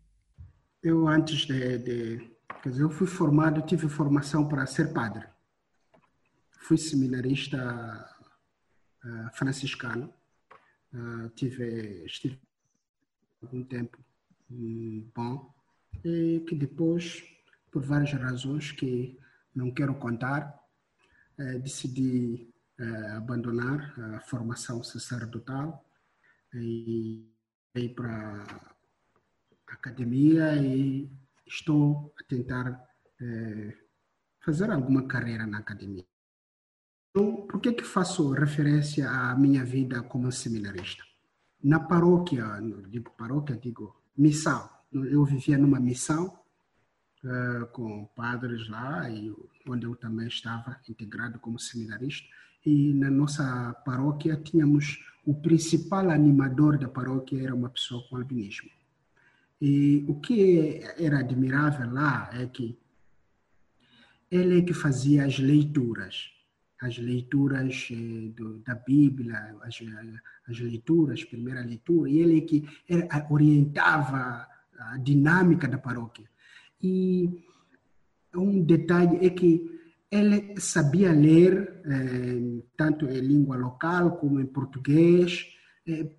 [0.81, 2.31] Eu, antes de, de.
[2.61, 5.25] Quer dizer, eu fui formado, tive formação para ser padre
[6.63, 8.09] fui seminarista
[9.05, 10.13] uh, franciscano.
[10.93, 12.39] Uh, tive, estive
[13.41, 14.02] algum tempo
[14.53, 15.53] um, bom
[16.03, 17.23] e que depois,
[17.71, 19.17] por várias razões que
[19.55, 20.53] não quero contar,
[21.39, 22.49] uh, decidi
[23.15, 25.87] abandonar a formação sacerdotal
[26.55, 27.31] e
[27.75, 28.43] ir para
[29.67, 31.09] a academia e
[31.45, 32.83] estou a tentar
[34.43, 36.05] fazer alguma carreira na academia.
[37.13, 41.03] Eu, por que, que faço referência à minha vida como seminarista?
[41.63, 44.69] Na paróquia, digo paróquia, digo missão.
[44.91, 46.37] Eu vivia numa missão
[47.23, 49.33] uh, com padres lá, e
[49.67, 52.27] onde eu também estava integrado como seminarista.
[52.65, 58.69] E na nossa paróquia tínhamos o principal animador da paróquia era uma pessoa com albinismo.
[59.61, 62.77] E o que era admirável lá é que
[64.29, 66.32] ele é que fazia as leituras
[66.83, 69.79] as leituras eh, do, da Bíblia, as,
[70.47, 74.45] as leituras, primeira leitura, e ele que era, orientava
[74.77, 76.29] a dinâmica da paróquia.
[76.81, 77.41] E
[78.35, 79.71] um detalhe é que
[80.11, 85.47] ele sabia ler, eh, tanto em língua local como em português,
[85.87, 86.09] eh,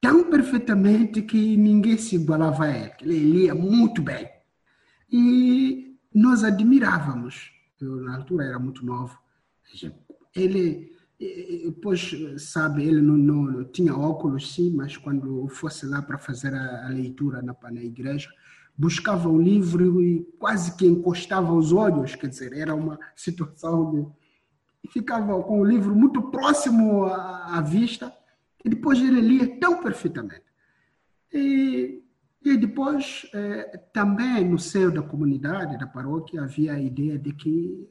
[0.00, 2.92] tão perfeitamente que ninguém se igualava a ele.
[3.02, 4.26] Ele lia muito bem.
[5.12, 7.52] E nós admirávamos.
[7.80, 9.18] Eu, na altura, era muito novo
[10.34, 10.92] ele,
[11.82, 16.86] pois, sabe, ele não, não, tinha óculos, sim, mas quando fosse lá para fazer a,
[16.86, 18.30] a leitura na, na igreja,
[18.76, 24.18] buscava o livro e quase que encostava os olhos, quer dizer, era uma situação de.
[24.90, 28.14] Ficava com o livro muito próximo à, à vista,
[28.64, 30.44] e depois ele lia tão perfeitamente.
[31.32, 32.02] E,
[32.42, 37.88] e depois, eh, também no seio da comunidade, da paróquia, havia a ideia de que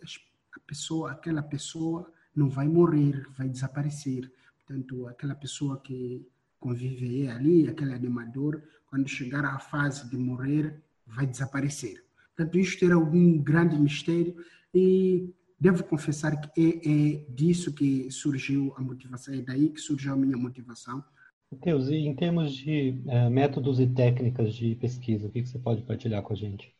[0.57, 4.31] a pessoa, aquela pessoa não vai morrer, vai desaparecer.
[4.65, 6.27] Portanto, aquela pessoa que
[6.59, 12.03] convive ali, aquele animador, quando chegar à fase de morrer, vai desaparecer.
[12.35, 14.35] Portanto, isto era um grande mistério
[14.73, 20.13] e devo confessar que é, é disso que surgiu a motivação, é daí que surgiu
[20.13, 21.03] a minha motivação.
[21.51, 25.57] Matheus, e em termos de uh, métodos e técnicas de pesquisa, o que, que você
[25.57, 26.76] pode partilhar com a gente?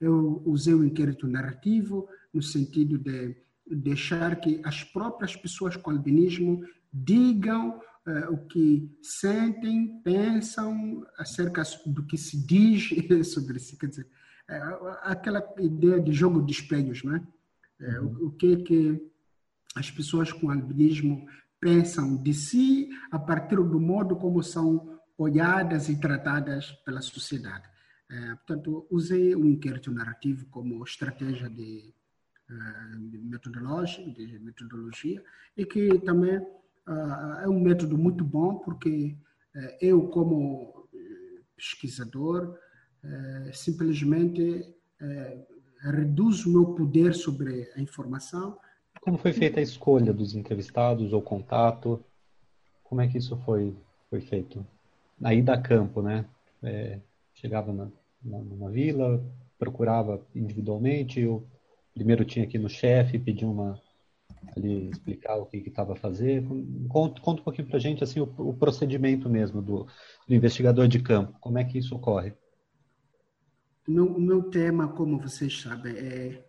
[0.00, 6.64] Eu usei o inquérito narrativo no sentido de deixar que as próprias pessoas com albinismo
[6.92, 12.90] digam uh, o que sentem, pensam acerca do que se diz
[13.32, 13.76] sobre si.
[13.76, 14.06] Quer dizer,
[14.50, 17.98] uh, aquela ideia de jogo de espelhos, é?
[17.98, 19.10] Uh, o, o que que
[19.74, 21.26] as pessoas com albinismo
[21.60, 27.68] pensam de si a partir do modo como são olhadas e tratadas pela sociedade.
[28.36, 31.92] Portanto, usei o inquérito narrativo como estratégia de
[32.48, 35.20] eh, de metodologia, de metodologia
[35.56, 39.16] e que também uh, é um método muito bom porque
[39.80, 40.88] eu como
[41.56, 42.56] pesquisador
[43.52, 44.72] simplesmente
[45.80, 48.58] reduzo o meu poder sobre a informação.
[49.00, 52.04] Como foi feita a escolha dos entrevistados ou contato?
[52.84, 53.74] Como é que isso foi
[54.08, 54.64] foi feito?
[55.18, 56.26] Na ida a campo, né?
[56.62, 57.00] É,
[57.36, 57.88] chegava na,
[58.22, 59.24] na, numa vila,
[59.58, 61.46] procurava individualmente ou
[61.96, 63.80] Primeiro tinha aqui no chefe, pediu uma,
[64.54, 66.44] ali explicar o que estava a fazer.
[66.90, 69.86] Conta, conta um pouquinho para a gente assim, o, o procedimento mesmo do,
[70.28, 71.34] do, investigador de campo.
[71.40, 72.34] Como é que isso ocorre?
[73.88, 76.44] Meu, o meu tema, como vocês sabem, é,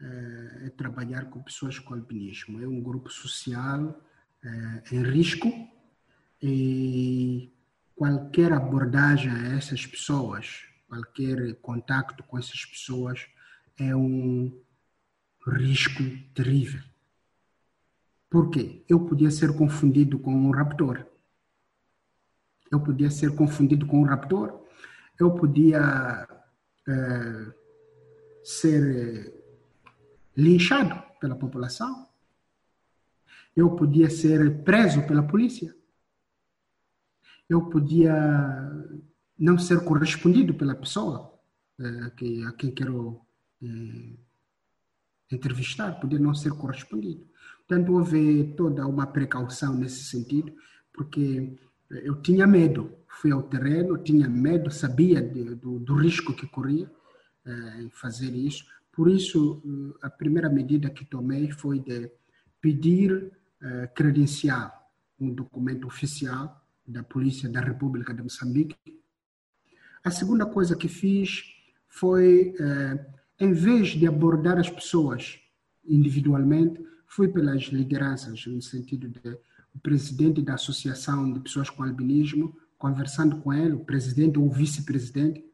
[0.00, 2.62] é, é, trabalhar com pessoas com albinismo.
[2.62, 4.00] É um grupo social
[4.44, 5.48] é, em risco
[6.40, 7.52] e
[8.00, 13.26] qualquer abordagem a essas pessoas, qualquer contato com essas pessoas
[13.78, 14.58] é um
[15.46, 16.80] risco terrível.
[18.30, 18.82] Por quê?
[18.88, 21.04] Eu podia ser confundido com um raptor.
[22.70, 24.64] Eu podia ser confundido com um raptor.
[25.18, 26.26] Eu podia
[26.88, 27.52] é,
[28.42, 29.44] ser
[30.34, 32.08] linchado pela população.
[33.54, 35.78] Eu podia ser preso pela polícia.
[37.50, 38.14] Eu podia
[39.36, 41.38] não ser correspondido pela pessoa
[42.16, 43.20] que, a quem quero
[43.62, 43.66] é,
[45.32, 47.26] entrevistar, podia não ser correspondido.
[47.66, 50.52] Portanto, houve toda uma precaução nesse sentido,
[50.92, 51.58] porque
[51.90, 52.94] eu tinha medo.
[53.08, 56.88] Fui ao terreno, tinha medo, sabia de, do, do, risco que corria
[57.44, 58.64] é, em fazer isso.
[58.92, 59.62] Por isso,
[60.02, 62.10] a primeira medida que tomei foi de
[62.60, 63.32] pedir
[63.62, 64.70] eh, credencial,
[65.18, 66.59] um documento oficial
[66.90, 68.76] da Polícia da República de Moçambique.
[70.02, 71.42] A segunda coisa que fiz
[71.88, 73.06] foi, eh,
[73.38, 75.38] em vez de abordar as pessoas
[75.84, 79.38] individualmente, fui pelas lideranças, no sentido de
[79.74, 85.44] o presidente da Associação de Pessoas com Albinismo, conversando com ele, o presidente ou vice-presidente,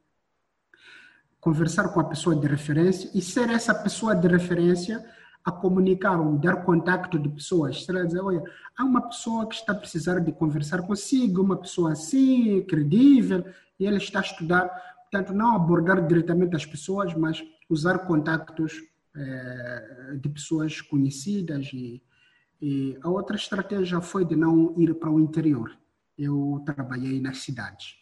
[1.40, 5.04] conversar com a pessoa de referência e ser essa pessoa de referência
[5.46, 7.84] a comunicar ou dar contato de pessoas.
[7.84, 8.42] Será dizer, olha,
[8.76, 13.44] há uma pessoa que está a precisar de conversar consigo, uma pessoa assim, credível,
[13.78, 14.68] e ele está a estudar.
[15.08, 18.82] Portanto, não abordar diretamente as pessoas, mas usar contactos
[19.14, 21.70] é, de pessoas conhecidas.
[21.72, 22.02] E,
[22.60, 25.70] e a outra estratégia foi de não ir para o interior.
[26.18, 27.94] Eu trabalhei nas cidades.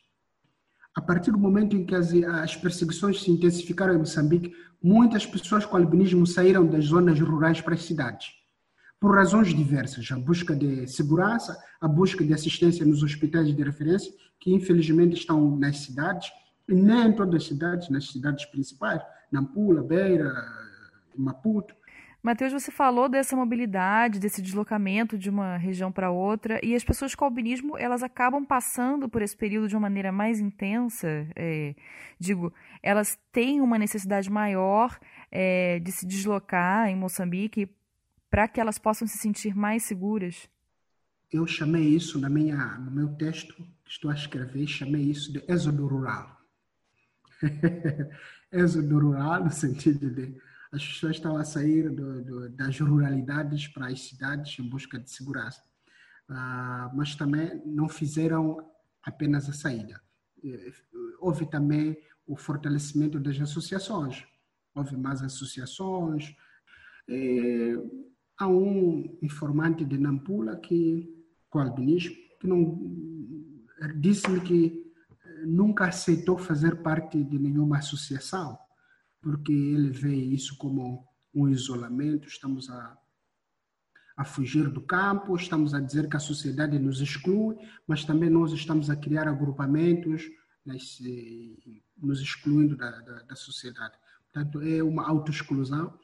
[0.94, 5.66] A partir do momento em que as, as perseguições se intensificaram em Moçambique, muitas pessoas
[5.66, 8.28] com albinismo saíram das zonas rurais para as cidades.
[9.00, 14.12] Por razões diversas, a busca de segurança, a busca de assistência nos hospitais de referência,
[14.40, 16.30] que infelizmente estão nas cidades,
[16.68, 20.32] e nem em todas as cidades, nas cidades principais, Nampula, Beira,
[21.16, 21.74] Maputo,
[22.24, 27.14] Matheus, você falou dessa mobilidade, desse deslocamento de uma região para outra, e as pessoas
[27.14, 31.74] com albinismo, elas acabam passando por esse período de uma maneira mais intensa, é,
[32.18, 32.50] digo,
[32.82, 34.98] elas têm uma necessidade maior
[35.30, 37.68] é, de se deslocar em Moçambique
[38.30, 40.48] para que elas possam se sentir mais seguras?
[41.30, 45.44] Eu chamei isso na minha, no meu texto que estou a escrever, chamei isso de
[45.46, 46.40] êxodo rural.
[48.50, 50.34] êxodo rural no sentido de
[50.74, 55.08] as pessoas estão a sair do, do, das ruralidades para as cidades em busca de
[55.08, 55.62] segurança.
[56.28, 58.58] Uh, mas também não fizeram
[59.02, 60.00] apenas a saída.
[61.20, 64.26] Houve também o fortalecimento das associações.
[64.74, 66.34] Houve mais associações.
[67.08, 67.78] E
[68.36, 72.80] há um informante de Nampula que, com albinismo, que não
[73.96, 74.92] disse-me que
[75.46, 78.58] nunca aceitou fazer parte de nenhuma associação
[79.24, 81.02] porque ele vê isso como
[81.34, 82.96] um isolamento, estamos a,
[84.18, 87.56] a fugir do campo, estamos a dizer que a sociedade nos exclui,
[87.86, 90.30] mas também nós estamos a criar agrupamentos
[91.96, 93.94] nos excluindo da, da, da sociedade.
[94.30, 95.98] Portanto, é uma autoexclusão.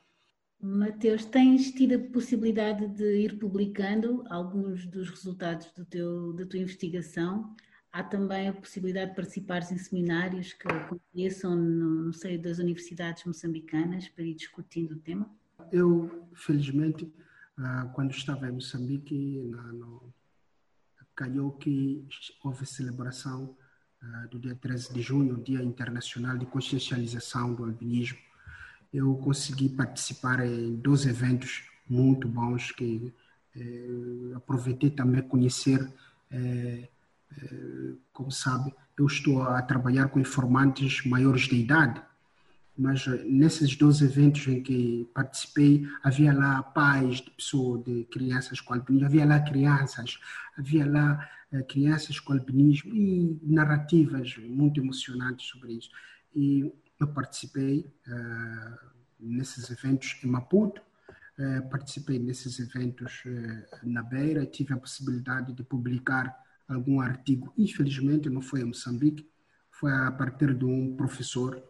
[0.58, 6.60] Mateus, tens tido a possibilidade de ir publicando alguns dos resultados do teu, da tua
[6.60, 7.54] investigação
[7.92, 14.08] Há também a possibilidade de participares em seminários que aconteçam no seio das universidades moçambicanas
[14.08, 15.28] para ir discutindo o tema?
[15.72, 17.12] Eu, felizmente,
[17.58, 20.12] ah, quando estava em Moçambique, no,
[21.14, 22.06] calhou que
[22.42, 23.54] houve celebração
[24.02, 28.18] ah, do dia 13 de junho, Dia Internacional de Consciencialização do Albinismo.
[28.92, 33.12] Eu consegui participar em dois eventos muito bons que
[33.54, 35.92] eh, aproveitei também conhecer
[36.30, 36.88] eh,
[38.12, 42.02] como sabe, eu estou a trabalhar com informantes maiores de idade,
[42.76, 48.60] mas eh, nesses dois eventos em que participei, havia lá pais de pessoas, de crianças
[48.60, 50.18] com albinismo, havia lá crianças,
[50.56, 55.90] havia lá eh, crianças com albinismo e narrativas muito emocionantes sobre isso.
[56.34, 58.86] E eu participei uh,
[59.18, 60.82] nesses eventos em Maputo,
[61.70, 63.22] participei nesses eventos
[63.82, 66.36] na Beira, tive a possibilidade de publicar
[66.74, 67.52] algum artigo.
[67.56, 69.28] Infelizmente não foi em Moçambique,
[69.70, 71.62] foi a partir de um professor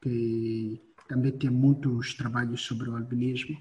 [0.00, 3.56] que também tem muitos trabalhos sobre o albinismo.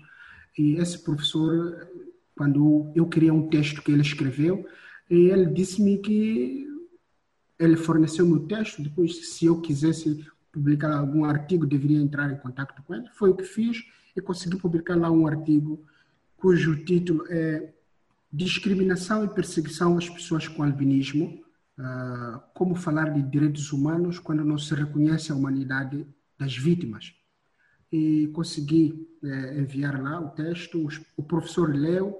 [0.57, 1.87] E esse professor,
[2.35, 4.65] quando eu queria um texto que ele escreveu,
[5.09, 6.67] ele disse-me que
[7.59, 12.81] ele forneceu meu texto, depois se eu quisesse publicar algum artigo, deveria entrar em contato
[12.83, 13.07] com ele.
[13.13, 13.83] Foi o que fiz
[14.15, 15.85] e consegui publicar lá um artigo
[16.35, 17.71] cujo título é
[18.33, 21.43] Discriminação e Perseguição às Pessoas com Albinismo,
[21.77, 26.07] uh, como falar de direitos humanos quando não se reconhece a humanidade
[26.39, 27.13] das vítimas.
[27.91, 32.17] E consegui é, enviar lá o texto, o professor leu,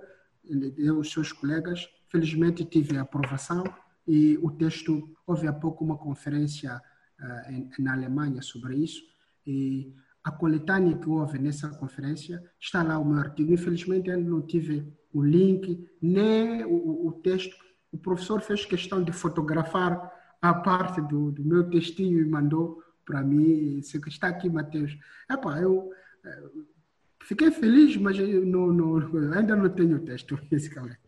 [0.76, 3.64] deu os seus colegas, felizmente tive a aprovação
[4.05, 9.01] e o texto, houve há pouco uma conferência uh, na Alemanha sobre isso,
[9.47, 13.53] e a coletânea que houve nessa conferência, está lá o meu artigo.
[13.53, 17.55] Infelizmente, eu não tive o link, nem o, o texto.
[17.91, 23.22] O professor fez questão de fotografar a parte do, do meu textinho e mandou para
[23.22, 23.80] mim.
[23.80, 24.97] Está aqui, Mateus.
[25.30, 25.91] Epá, eu
[26.26, 26.49] eh,
[27.24, 30.99] fiquei feliz, mas não, não, ainda não tenho o texto, basicamente.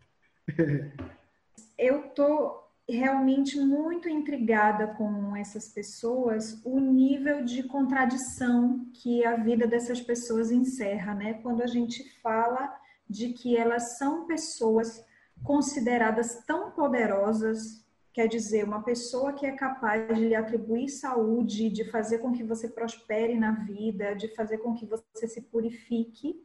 [1.78, 9.66] Eu estou realmente muito intrigada com essas pessoas, o nível de contradição que a vida
[9.66, 11.34] dessas pessoas encerra, né?
[11.34, 12.70] Quando a gente fala
[13.08, 15.04] de que elas são pessoas
[15.42, 21.90] consideradas tão poderosas, quer dizer, uma pessoa que é capaz de lhe atribuir saúde, de
[21.90, 26.40] fazer com que você prospere na vida, de fazer com que você se purifique,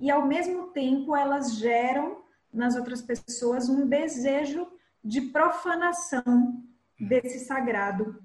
[0.00, 4.66] e ao mesmo tempo elas geram nas outras pessoas um desejo
[5.02, 6.62] de profanação
[6.98, 8.22] desse sagrado.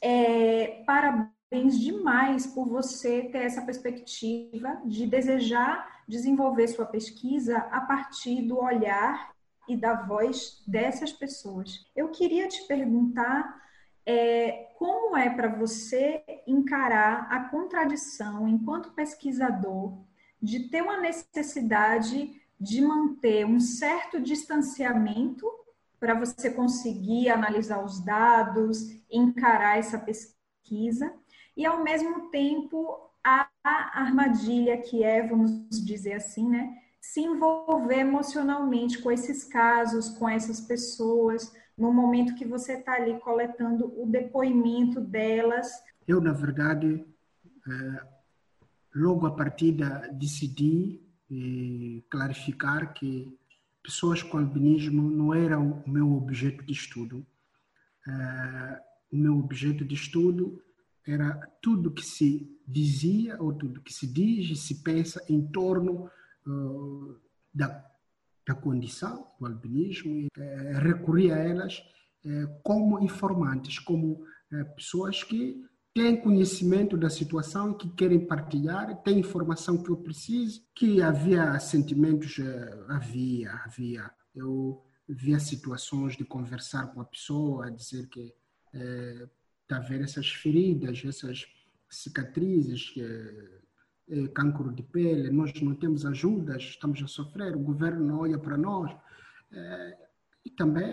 [0.00, 8.42] É, parabéns demais por você ter essa perspectiva de desejar desenvolver sua pesquisa a partir
[8.42, 9.30] do olhar
[9.68, 11.86] e da voz dessas pessoas.
[11.94, 13.56] Eu queria te perguntar
[14.04, 19.96] é, como é para você encarar a contradição, enquanto pesquisador,
[20.42, 25.46] de ter uma necessidade de manter um certo distanciamento
[26.00, 28.78] para você conseguir analisar os dados,
[29.10, 31.14] encarar essa pesquisa,
[31.56, 33.48] e ao mesmo tempo a
[33.94, 35.50] armadilha que é, vamos
[35.84, 42.44] dizer assim, né, se envolver emocionalmente com esses casos, com essas pessoas, no momento que
[42.44, 45.70] você está ali coletando o depoimento delas.
[46.06, 47.04] Eu, na verdade,
[47.66, 48.06] é,
[48.94, 51.00] logo a partida decidi
[51.30, 53.38] é, clarificar que
[53.82, 57.26] pessoas com albinismo não era o meu objeto de estudo.
[58.06, 60.62] Uh, o meu objeto de estudo
[61.06, 66.10] era tudo que se dizia ou tudo que se diz e se pensa em torno
[66.46, 67.16] uh,
[67.52, 67.84] da,
[68.46, 71.82] da condição do albinismo e uh, recorrer a elas
[72.62, 74.26] como informantes, como
[74.76, 81.02] pessoas que têm conhecimento da situação, que querem partilhar, têm informação que eu preciso, que
[81.02, 84.10] havia sentimentos, eh, havia, havia.
[84.34, 88.32] Eu via situações de conversar com a pessoa, dizer que
[89.70, 91.46] é, a ver essas feridas, essas
[91.88, 98.20] cicatrizes, é, cancro de pele, nós não temos ajudas, estamos a sofrer, o governo não
[98.20, 98.90] olha para nós.
[99.52, 99.98] É,
[100.44, 100.84] e também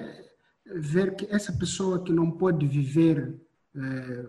[0.76, 3.40] ver que essa pessoa que não pode viver
[3.76, 4.28] é,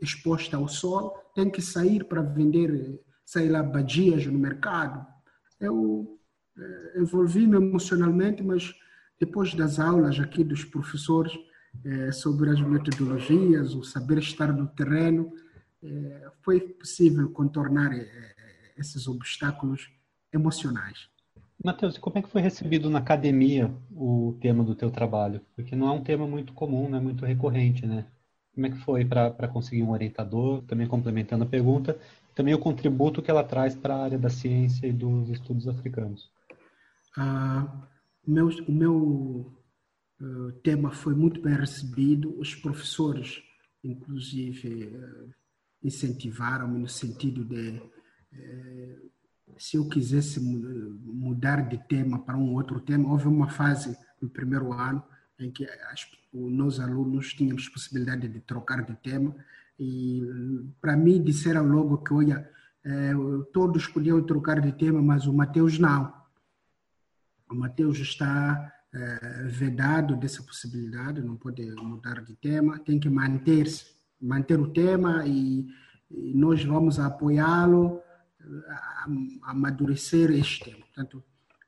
[0.00, 5.06] exposta ao sol, tem que sair para vender, sei lá, badias no mercado.
[5.58, 6.18] Eu
[6.58, 8.74] eh, envolvi-me emocionalmente, mas
[9.18, 11.32] depois das aulas aqui dos professores
[11.84, 15.32] eh, sobre as metodologias, o saber estar no terreno,
[15.82, 17.92] eh, foi possível contornar
[18.76, 19.90] esses obstáculos
[20.32, 21.08] emocionais.
[21.62, 25.42] Matheus, como é que foi recebido na academia o tema do teu trabalho?
[25.54, 28.06] Porque não é um tema muito comum, não é muito recorrente, né?
[28.54, 30.62] Como é que foi para conseguir um orientador?
[30.62, 31.98] Também complementando a pergunta,
[32.34, 36.30] também o contributo que ela traz para a área da ciência e dos estudos africanos.
[37.16, 37.86] Ah,
[38.26, 39.52] meu, o meu
[40.20, 42.38] uh, tema foi muito bem recebido.
[42.38, 43.42] Os professores,
[43.82, 45.34] inclusive, uh,
[45.82, 47.80] incentivaram-me no sentido de
[48.32, 49.10] uh,
[49.58, 53.10] se eu quisesse mudar de tema para um outro tema.
[53.10, 55.02] Houve uma fase no primeiro ano
[55.38, 59.34] em que as, nós alunos tínhamos possibilidade de trocar de tema
[59.78, 60.22] e
[60.80, 62.48] para mim disseram logo que olha
[62.84, 63.12] eh,
[63.52, 66.12] todos podiam trocar de tema mas o Mateus não
[67.48, 73.94] o Mateus está eh, vedado dessa possibilidade não pode mudar de tema tem que manter-se
[74.20, 75.66] manter o tema e,
[76.10, 78.00] e nós vamos apoiá-lo
[78.68, 79.06] a,
[79.44, 81.22] a amadurecer este tema portanto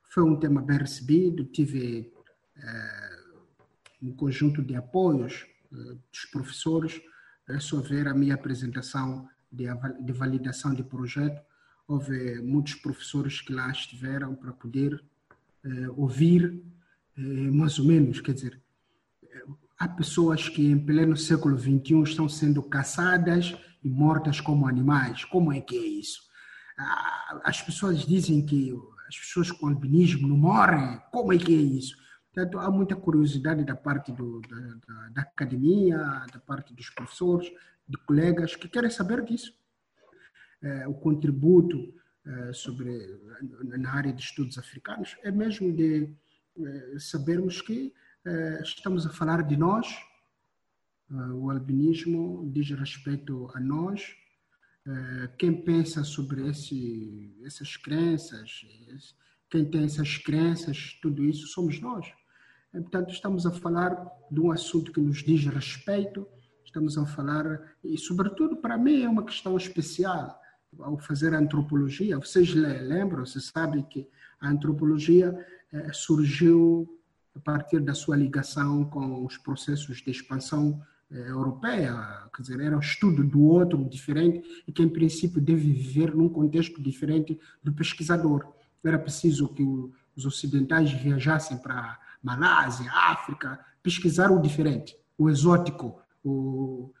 [0.09, 2.11] foi um tema bem recebido tive
[2.57, 3.13] eh,
[4.03, 7.01] um conjunto de apoios uh, dos professores.
[7.49, 9.65] É só ver a minha apresentação de,
[10.01, 11.41] de validação de projeto,
[11.87, 15.03] houve muitos professores que lá estiveram para poder
[15.65, 16.82] eh, ouvir eh,
[17.15, 18.61] mais ou menos, quer dizer,
[19.77, 25.25] há pessoas que em pleno século XXI estão sendo caçadas e mortas como animais.
[25.25, 26.21] Como é que é isso?
[26.77, 28.73] Ah, as pessoas dizem que
[29.07, 31.01] as pessoas com albinismo não morrem.
[31.11, 31.95] Como é que é isso?
[32.33, 35.97] Portanto, há muita curiosidade da parte do, da, da, academia,
[36.33, 37.51] da parte dos professores,
[37.87, 39.53] de colegas que querem saber disso.
[40.61, 41.93] É, o contributo
[42.53, 43.19] sobre
[43.77, 46.09] na área de estudos africanos é mesmo de
[46.99, 47.93] sabermos que
[48.25, 49.87] é, estamos a falar de nós.
[51.11, 54.15] É, o albinismo diz respeito a nós.
[55.39, 58.65] Quem pensa sobre esse, essas crenças,
[59.49, 62.11] quem tem essas crenças, tudo isso somos nós.
[62.69, 63.95] Portanto, estamos a falar
[64.29, 66.27] de um assunto que nos diz respeito,
[66.65, 70.37] estamos a falar, e sobretudo para mim é uma questão especial,
[70.79, 74.09] ao fazer antropologia, vocês lembram, vocês sabem que
[74.41, 75.33] a antropologia
[75.91, 76.87] surgiu
[77.35, 81.93] a partir da sua ligação com os processos de expansão eh, europeia,
[82.35, 86.29] quer dizer, era o estudo do outro diferente e que, em princípio, deve viver num
[86.29, 88.47] contexto diferente do pesquisador.
[88.83, 89.63] Era preciso que
[90.15, 95.99] os ocidentais viajassem para Malásia, África, pesquisar o diferente, o exótico.
[96.23, 96.91] O...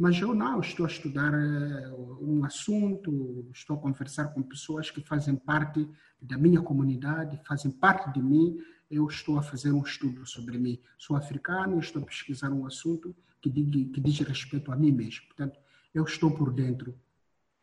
[0.00, 1.92] Mas eu não, estou a estudar eh,
[2.22, 5.86] um assunto, estou a conversar com pessoas que fazem parte
[6.20, 8.58] da minha comunidade, fazem parte de mim
[8.90, 10.78] eu estou a fazer um estudo sobre mim.
[10.98, 15.26] Sou africano, estou a pesquisar um assunto que diz, que diz respeito a mim mesmo.
[15.28, 15.58] Portanto,
[15.94, 16.98] eu estou por dentro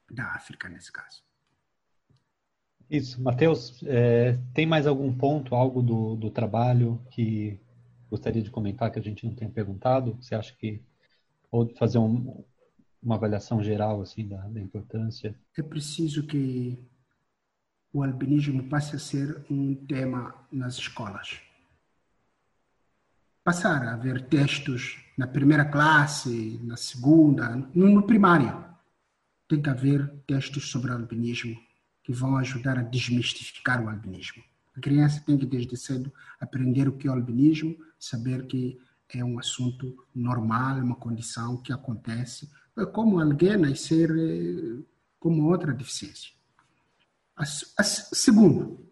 [0.09, 1.21] da África nesse caso.
[2.89, 3.21] Isso.
[3.21, 7.59] Matheus, é, tem mais algum ponto, algo do, do trabalho que
[8.09, 10.17] gostaria de comentar que a gente não tenha perguntado?
[10.21, 10.81] Você acha que
[11.51, 12.43] ou fazer um,
[13.01, 15.35] uma avaliação geral assim da, da importância?
[15.57, 16.77] É preciso que
[17.93, 21.39] o albinismo passe a ser um tema nas escolas.
[23.43, 28.65] Passar a haver textos na primeira classe, na segunda, no primário.
[29.47, 31.57] Tem que haver textos sobre albinismo
[32.03, 34.43] que vão ajudar a desmistificar o albinismo.
[34.75, 38.79] A criança tem que, desde cedo, aprender o que é o albinismo, saber que
[39.13, 44.83] é um assunto normal, é uma condição que acontece, é como alguém nascer eh,
[45.19, 46.31] como outra deficiência.
[48.13, 48.87] Segundo,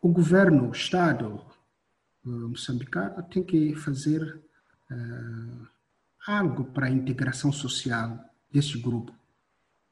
[0.00, 1.40] o governo, o Estado
[2.24, 4.40] moçambicano tem que fazer
[4.90, 5.66] uh,
[6.26, 8.18] algo para a integração social
[8.52, 9.12] desse grupo.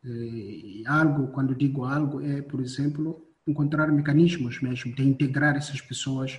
[0.04, 6.38] E algo, quando digo algo, é, por exemplo, encontrar mecanismos mesmo de integrar essas pessoas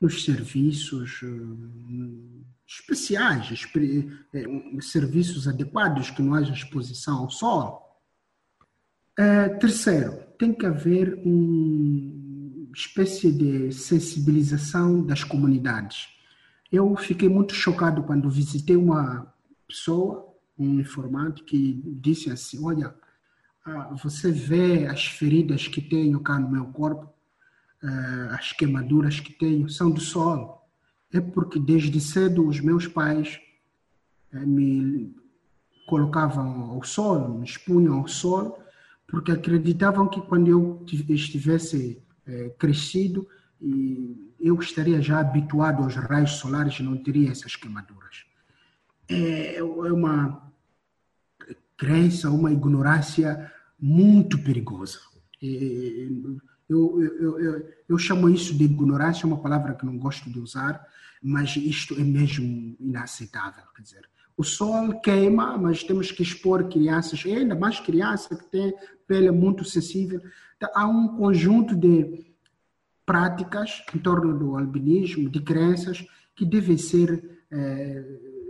[0.00, 7.84] nos serviços uh, especiais, uh, serviços adequados, que não haja exposição ao sol,
[9.18, 16.08] Uh, terceiro, tem que haver uma espécie de sensibilização das comunidades.
[16.72, 19.32] Eu fiquei muito chocado quando visitei uma
[19.68, 22.92] pessoa, um informante, que disse assim: Olha,
[23.64, 27.13] uh, você vê as feridas que tenho cá no meu corpo,
[28.30, 30.66] as queimaduras que tenho, são do sol.
[31.12, 33.38] É porque desde cedo os meus pais
[34.32, 35.14] eh, me
[35.86, 38.58] colocavam ao sol, me expunham ao sol
[39.06, 43.28] porque acreditavam que quando eu estivesse é, crescido,
[44.40, 48.24] eu estaria já habituado aos raios solares e não teria essas queimaduras.
[49.08, 50.50] É, é uma
[51.76, 54.98] crença, uma ignorância muito perigosa.
[56.68, 60.38] Eu, eu, eu, eu, chamo isso de ignorância, é uma palavra que não gosto de
[60.38, 60.84] usar,
[61.22, 63.64] mas isto é mesmo inaceitável.
[63.74, 68.74] Quer dizer, o sol queima, mas temos que expor crianças, ainda mais crianças que têm
[69.06, 70.20] pele muito sensível.
[70.56, 72.26] Então, há um conjunto de
[73.04, 76.04] práticas em torno do albinismo, de crenças,
[76.34, 78.04] que devem ser é,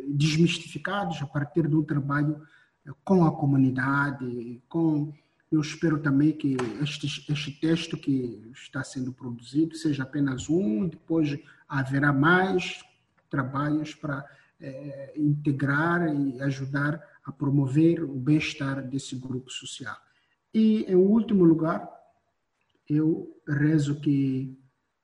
[0.08, 2.40] desmistificados a partir de um trabalho
[2.86, 5.12] eh, com a comunidade, com
[5.54, 11.38] eu espero também que este, este texto que está sendo produzido seja apenas um, depois
[11.68, 12.82] haverá mais
[13.30, 14.24] trabalhos para
[14.60, 19.96] é, integrar e ajudar a promover o bem-estar desse grupo social.
[20.52, 21.88] E, em último lugar,
[22.88, 24.58] eu rezo que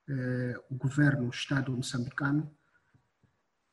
[0.07, 2.51] é, o governo, o Estado moçambicano,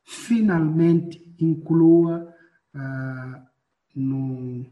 [0.03, 2.33] finalmente inclua
[2.73, 3.45] ah,
[3.95, 4.65] no,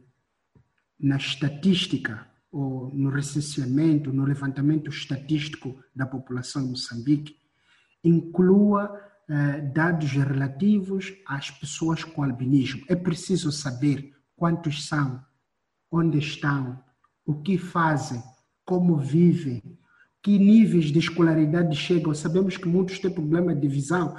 [1.00, 7.36] na estatística ou no recenseamento, no levantamento estatístico da população de Moçambique,
[8.04, 12.84] inclua eh, dados relativos às pessoas com albinismo.
[12.88, 15.22] É preciso saber quantos são,
[15.92, 16.80] onde estão,
[17.26, 18.24] o que fazem,
[18.64, 19.62] como vivem,
[20.24, 22.14] que níveis de escolaridade chegam.
[22.14, 24.16] Sabemos que muitos têm problema de visão,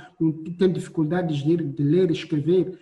[0.59, 2.79] têm dificuldades de, de ler escrever.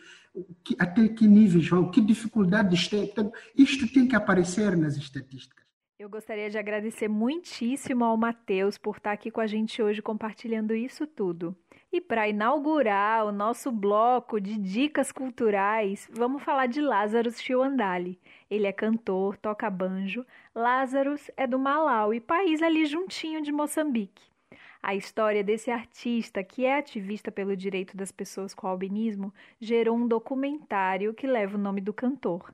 [0.63, 3.07] Que, até que níveis vão, que dificuldades têm.
[3.07, 5.67] Portanto, isto tem que aparecer nas estatísticas.
[5.99, 10.75] Eu gostaria de agradecer muitíssimo ao Matheus por estar aqui com a gente hoje compartilhando
[10.75, 11.57] isso tudo.
[11.91, 18.21] E para inaugurar o nosso bloco de dicas culturais, vamos falar de Lazarus Chiwandali.
[18.51, 20.27] Ele é cantor, toca banjo.
[20.55, 24.36] Lazarus é do Malawi, país ali juntinho de Moçambique.
[24.83, 30.07] A história desse artista, que é ativista pelo direito das pessoas com albinismo, gerou um
[30.07, 32.53] documentário que leva o nome do cantor.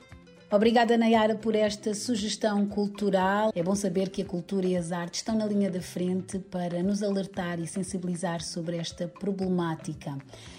[0.52, 3.52] Obrigada, Nayara, por esta sugestão cultural.
[3.54, 6.82] É bom saber que a cultura e as artes estão na linha da frente para
[6.82, 10.18] nos alertar e sensibilizar sobre esta problemática.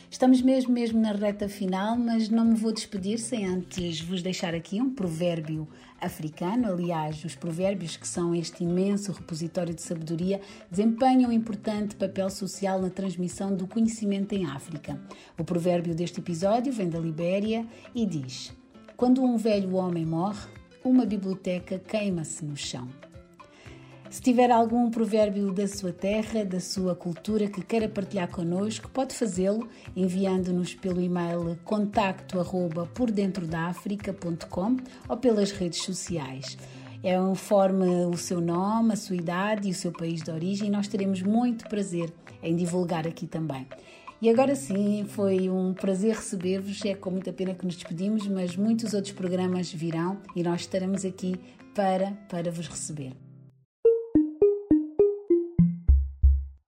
[0.10, 4.56] Estamos mesmo, mesmo na reta final, mas não me vou despedir sem antes vos deixar
[4.56, 5.68] aqui um provérbio
[6.00, 6.72] africano.
[6.72, 10.40] Aliás, os provérbios, que são este imenso repositório de sabedoria,
[10.70, 14.98] desempenham um importante papel social na transmissão do conhecimento em África.
[15.38, 18.61] O provérbio deste episódio vem da Libéria e diz.
[19.02, 20.48] Quando um velho homem morre,
[20.86, 22.88] uma biblioteca queima-se no chão.
[24.12, 29.16] Se tiver algum provérbio da sua terra, da sua cultura que queira partilhar connosco, pode
[29.16, 34.78] fazê-lo enviando-nos pelo e-mail contacto arroba pordentrodafrica.com
[35.10, 36.56] ou pelas redes sociais.
[37.04, 40.70] É um forme o seu nome, a sua idade e o seu país de origem
[40.70, 43.66] nós teremos muito prazer em divulgar aqui também.
[44.22, 46.86] E agora sim, foi um prazer receber-vos.
[46.86, 51.04] É com muita pena que nos despedimos, mas muitos outros programas virão e nós estaremos
[51.04, 51.36] aqui
[51.74, 53.14] para, para vos receber.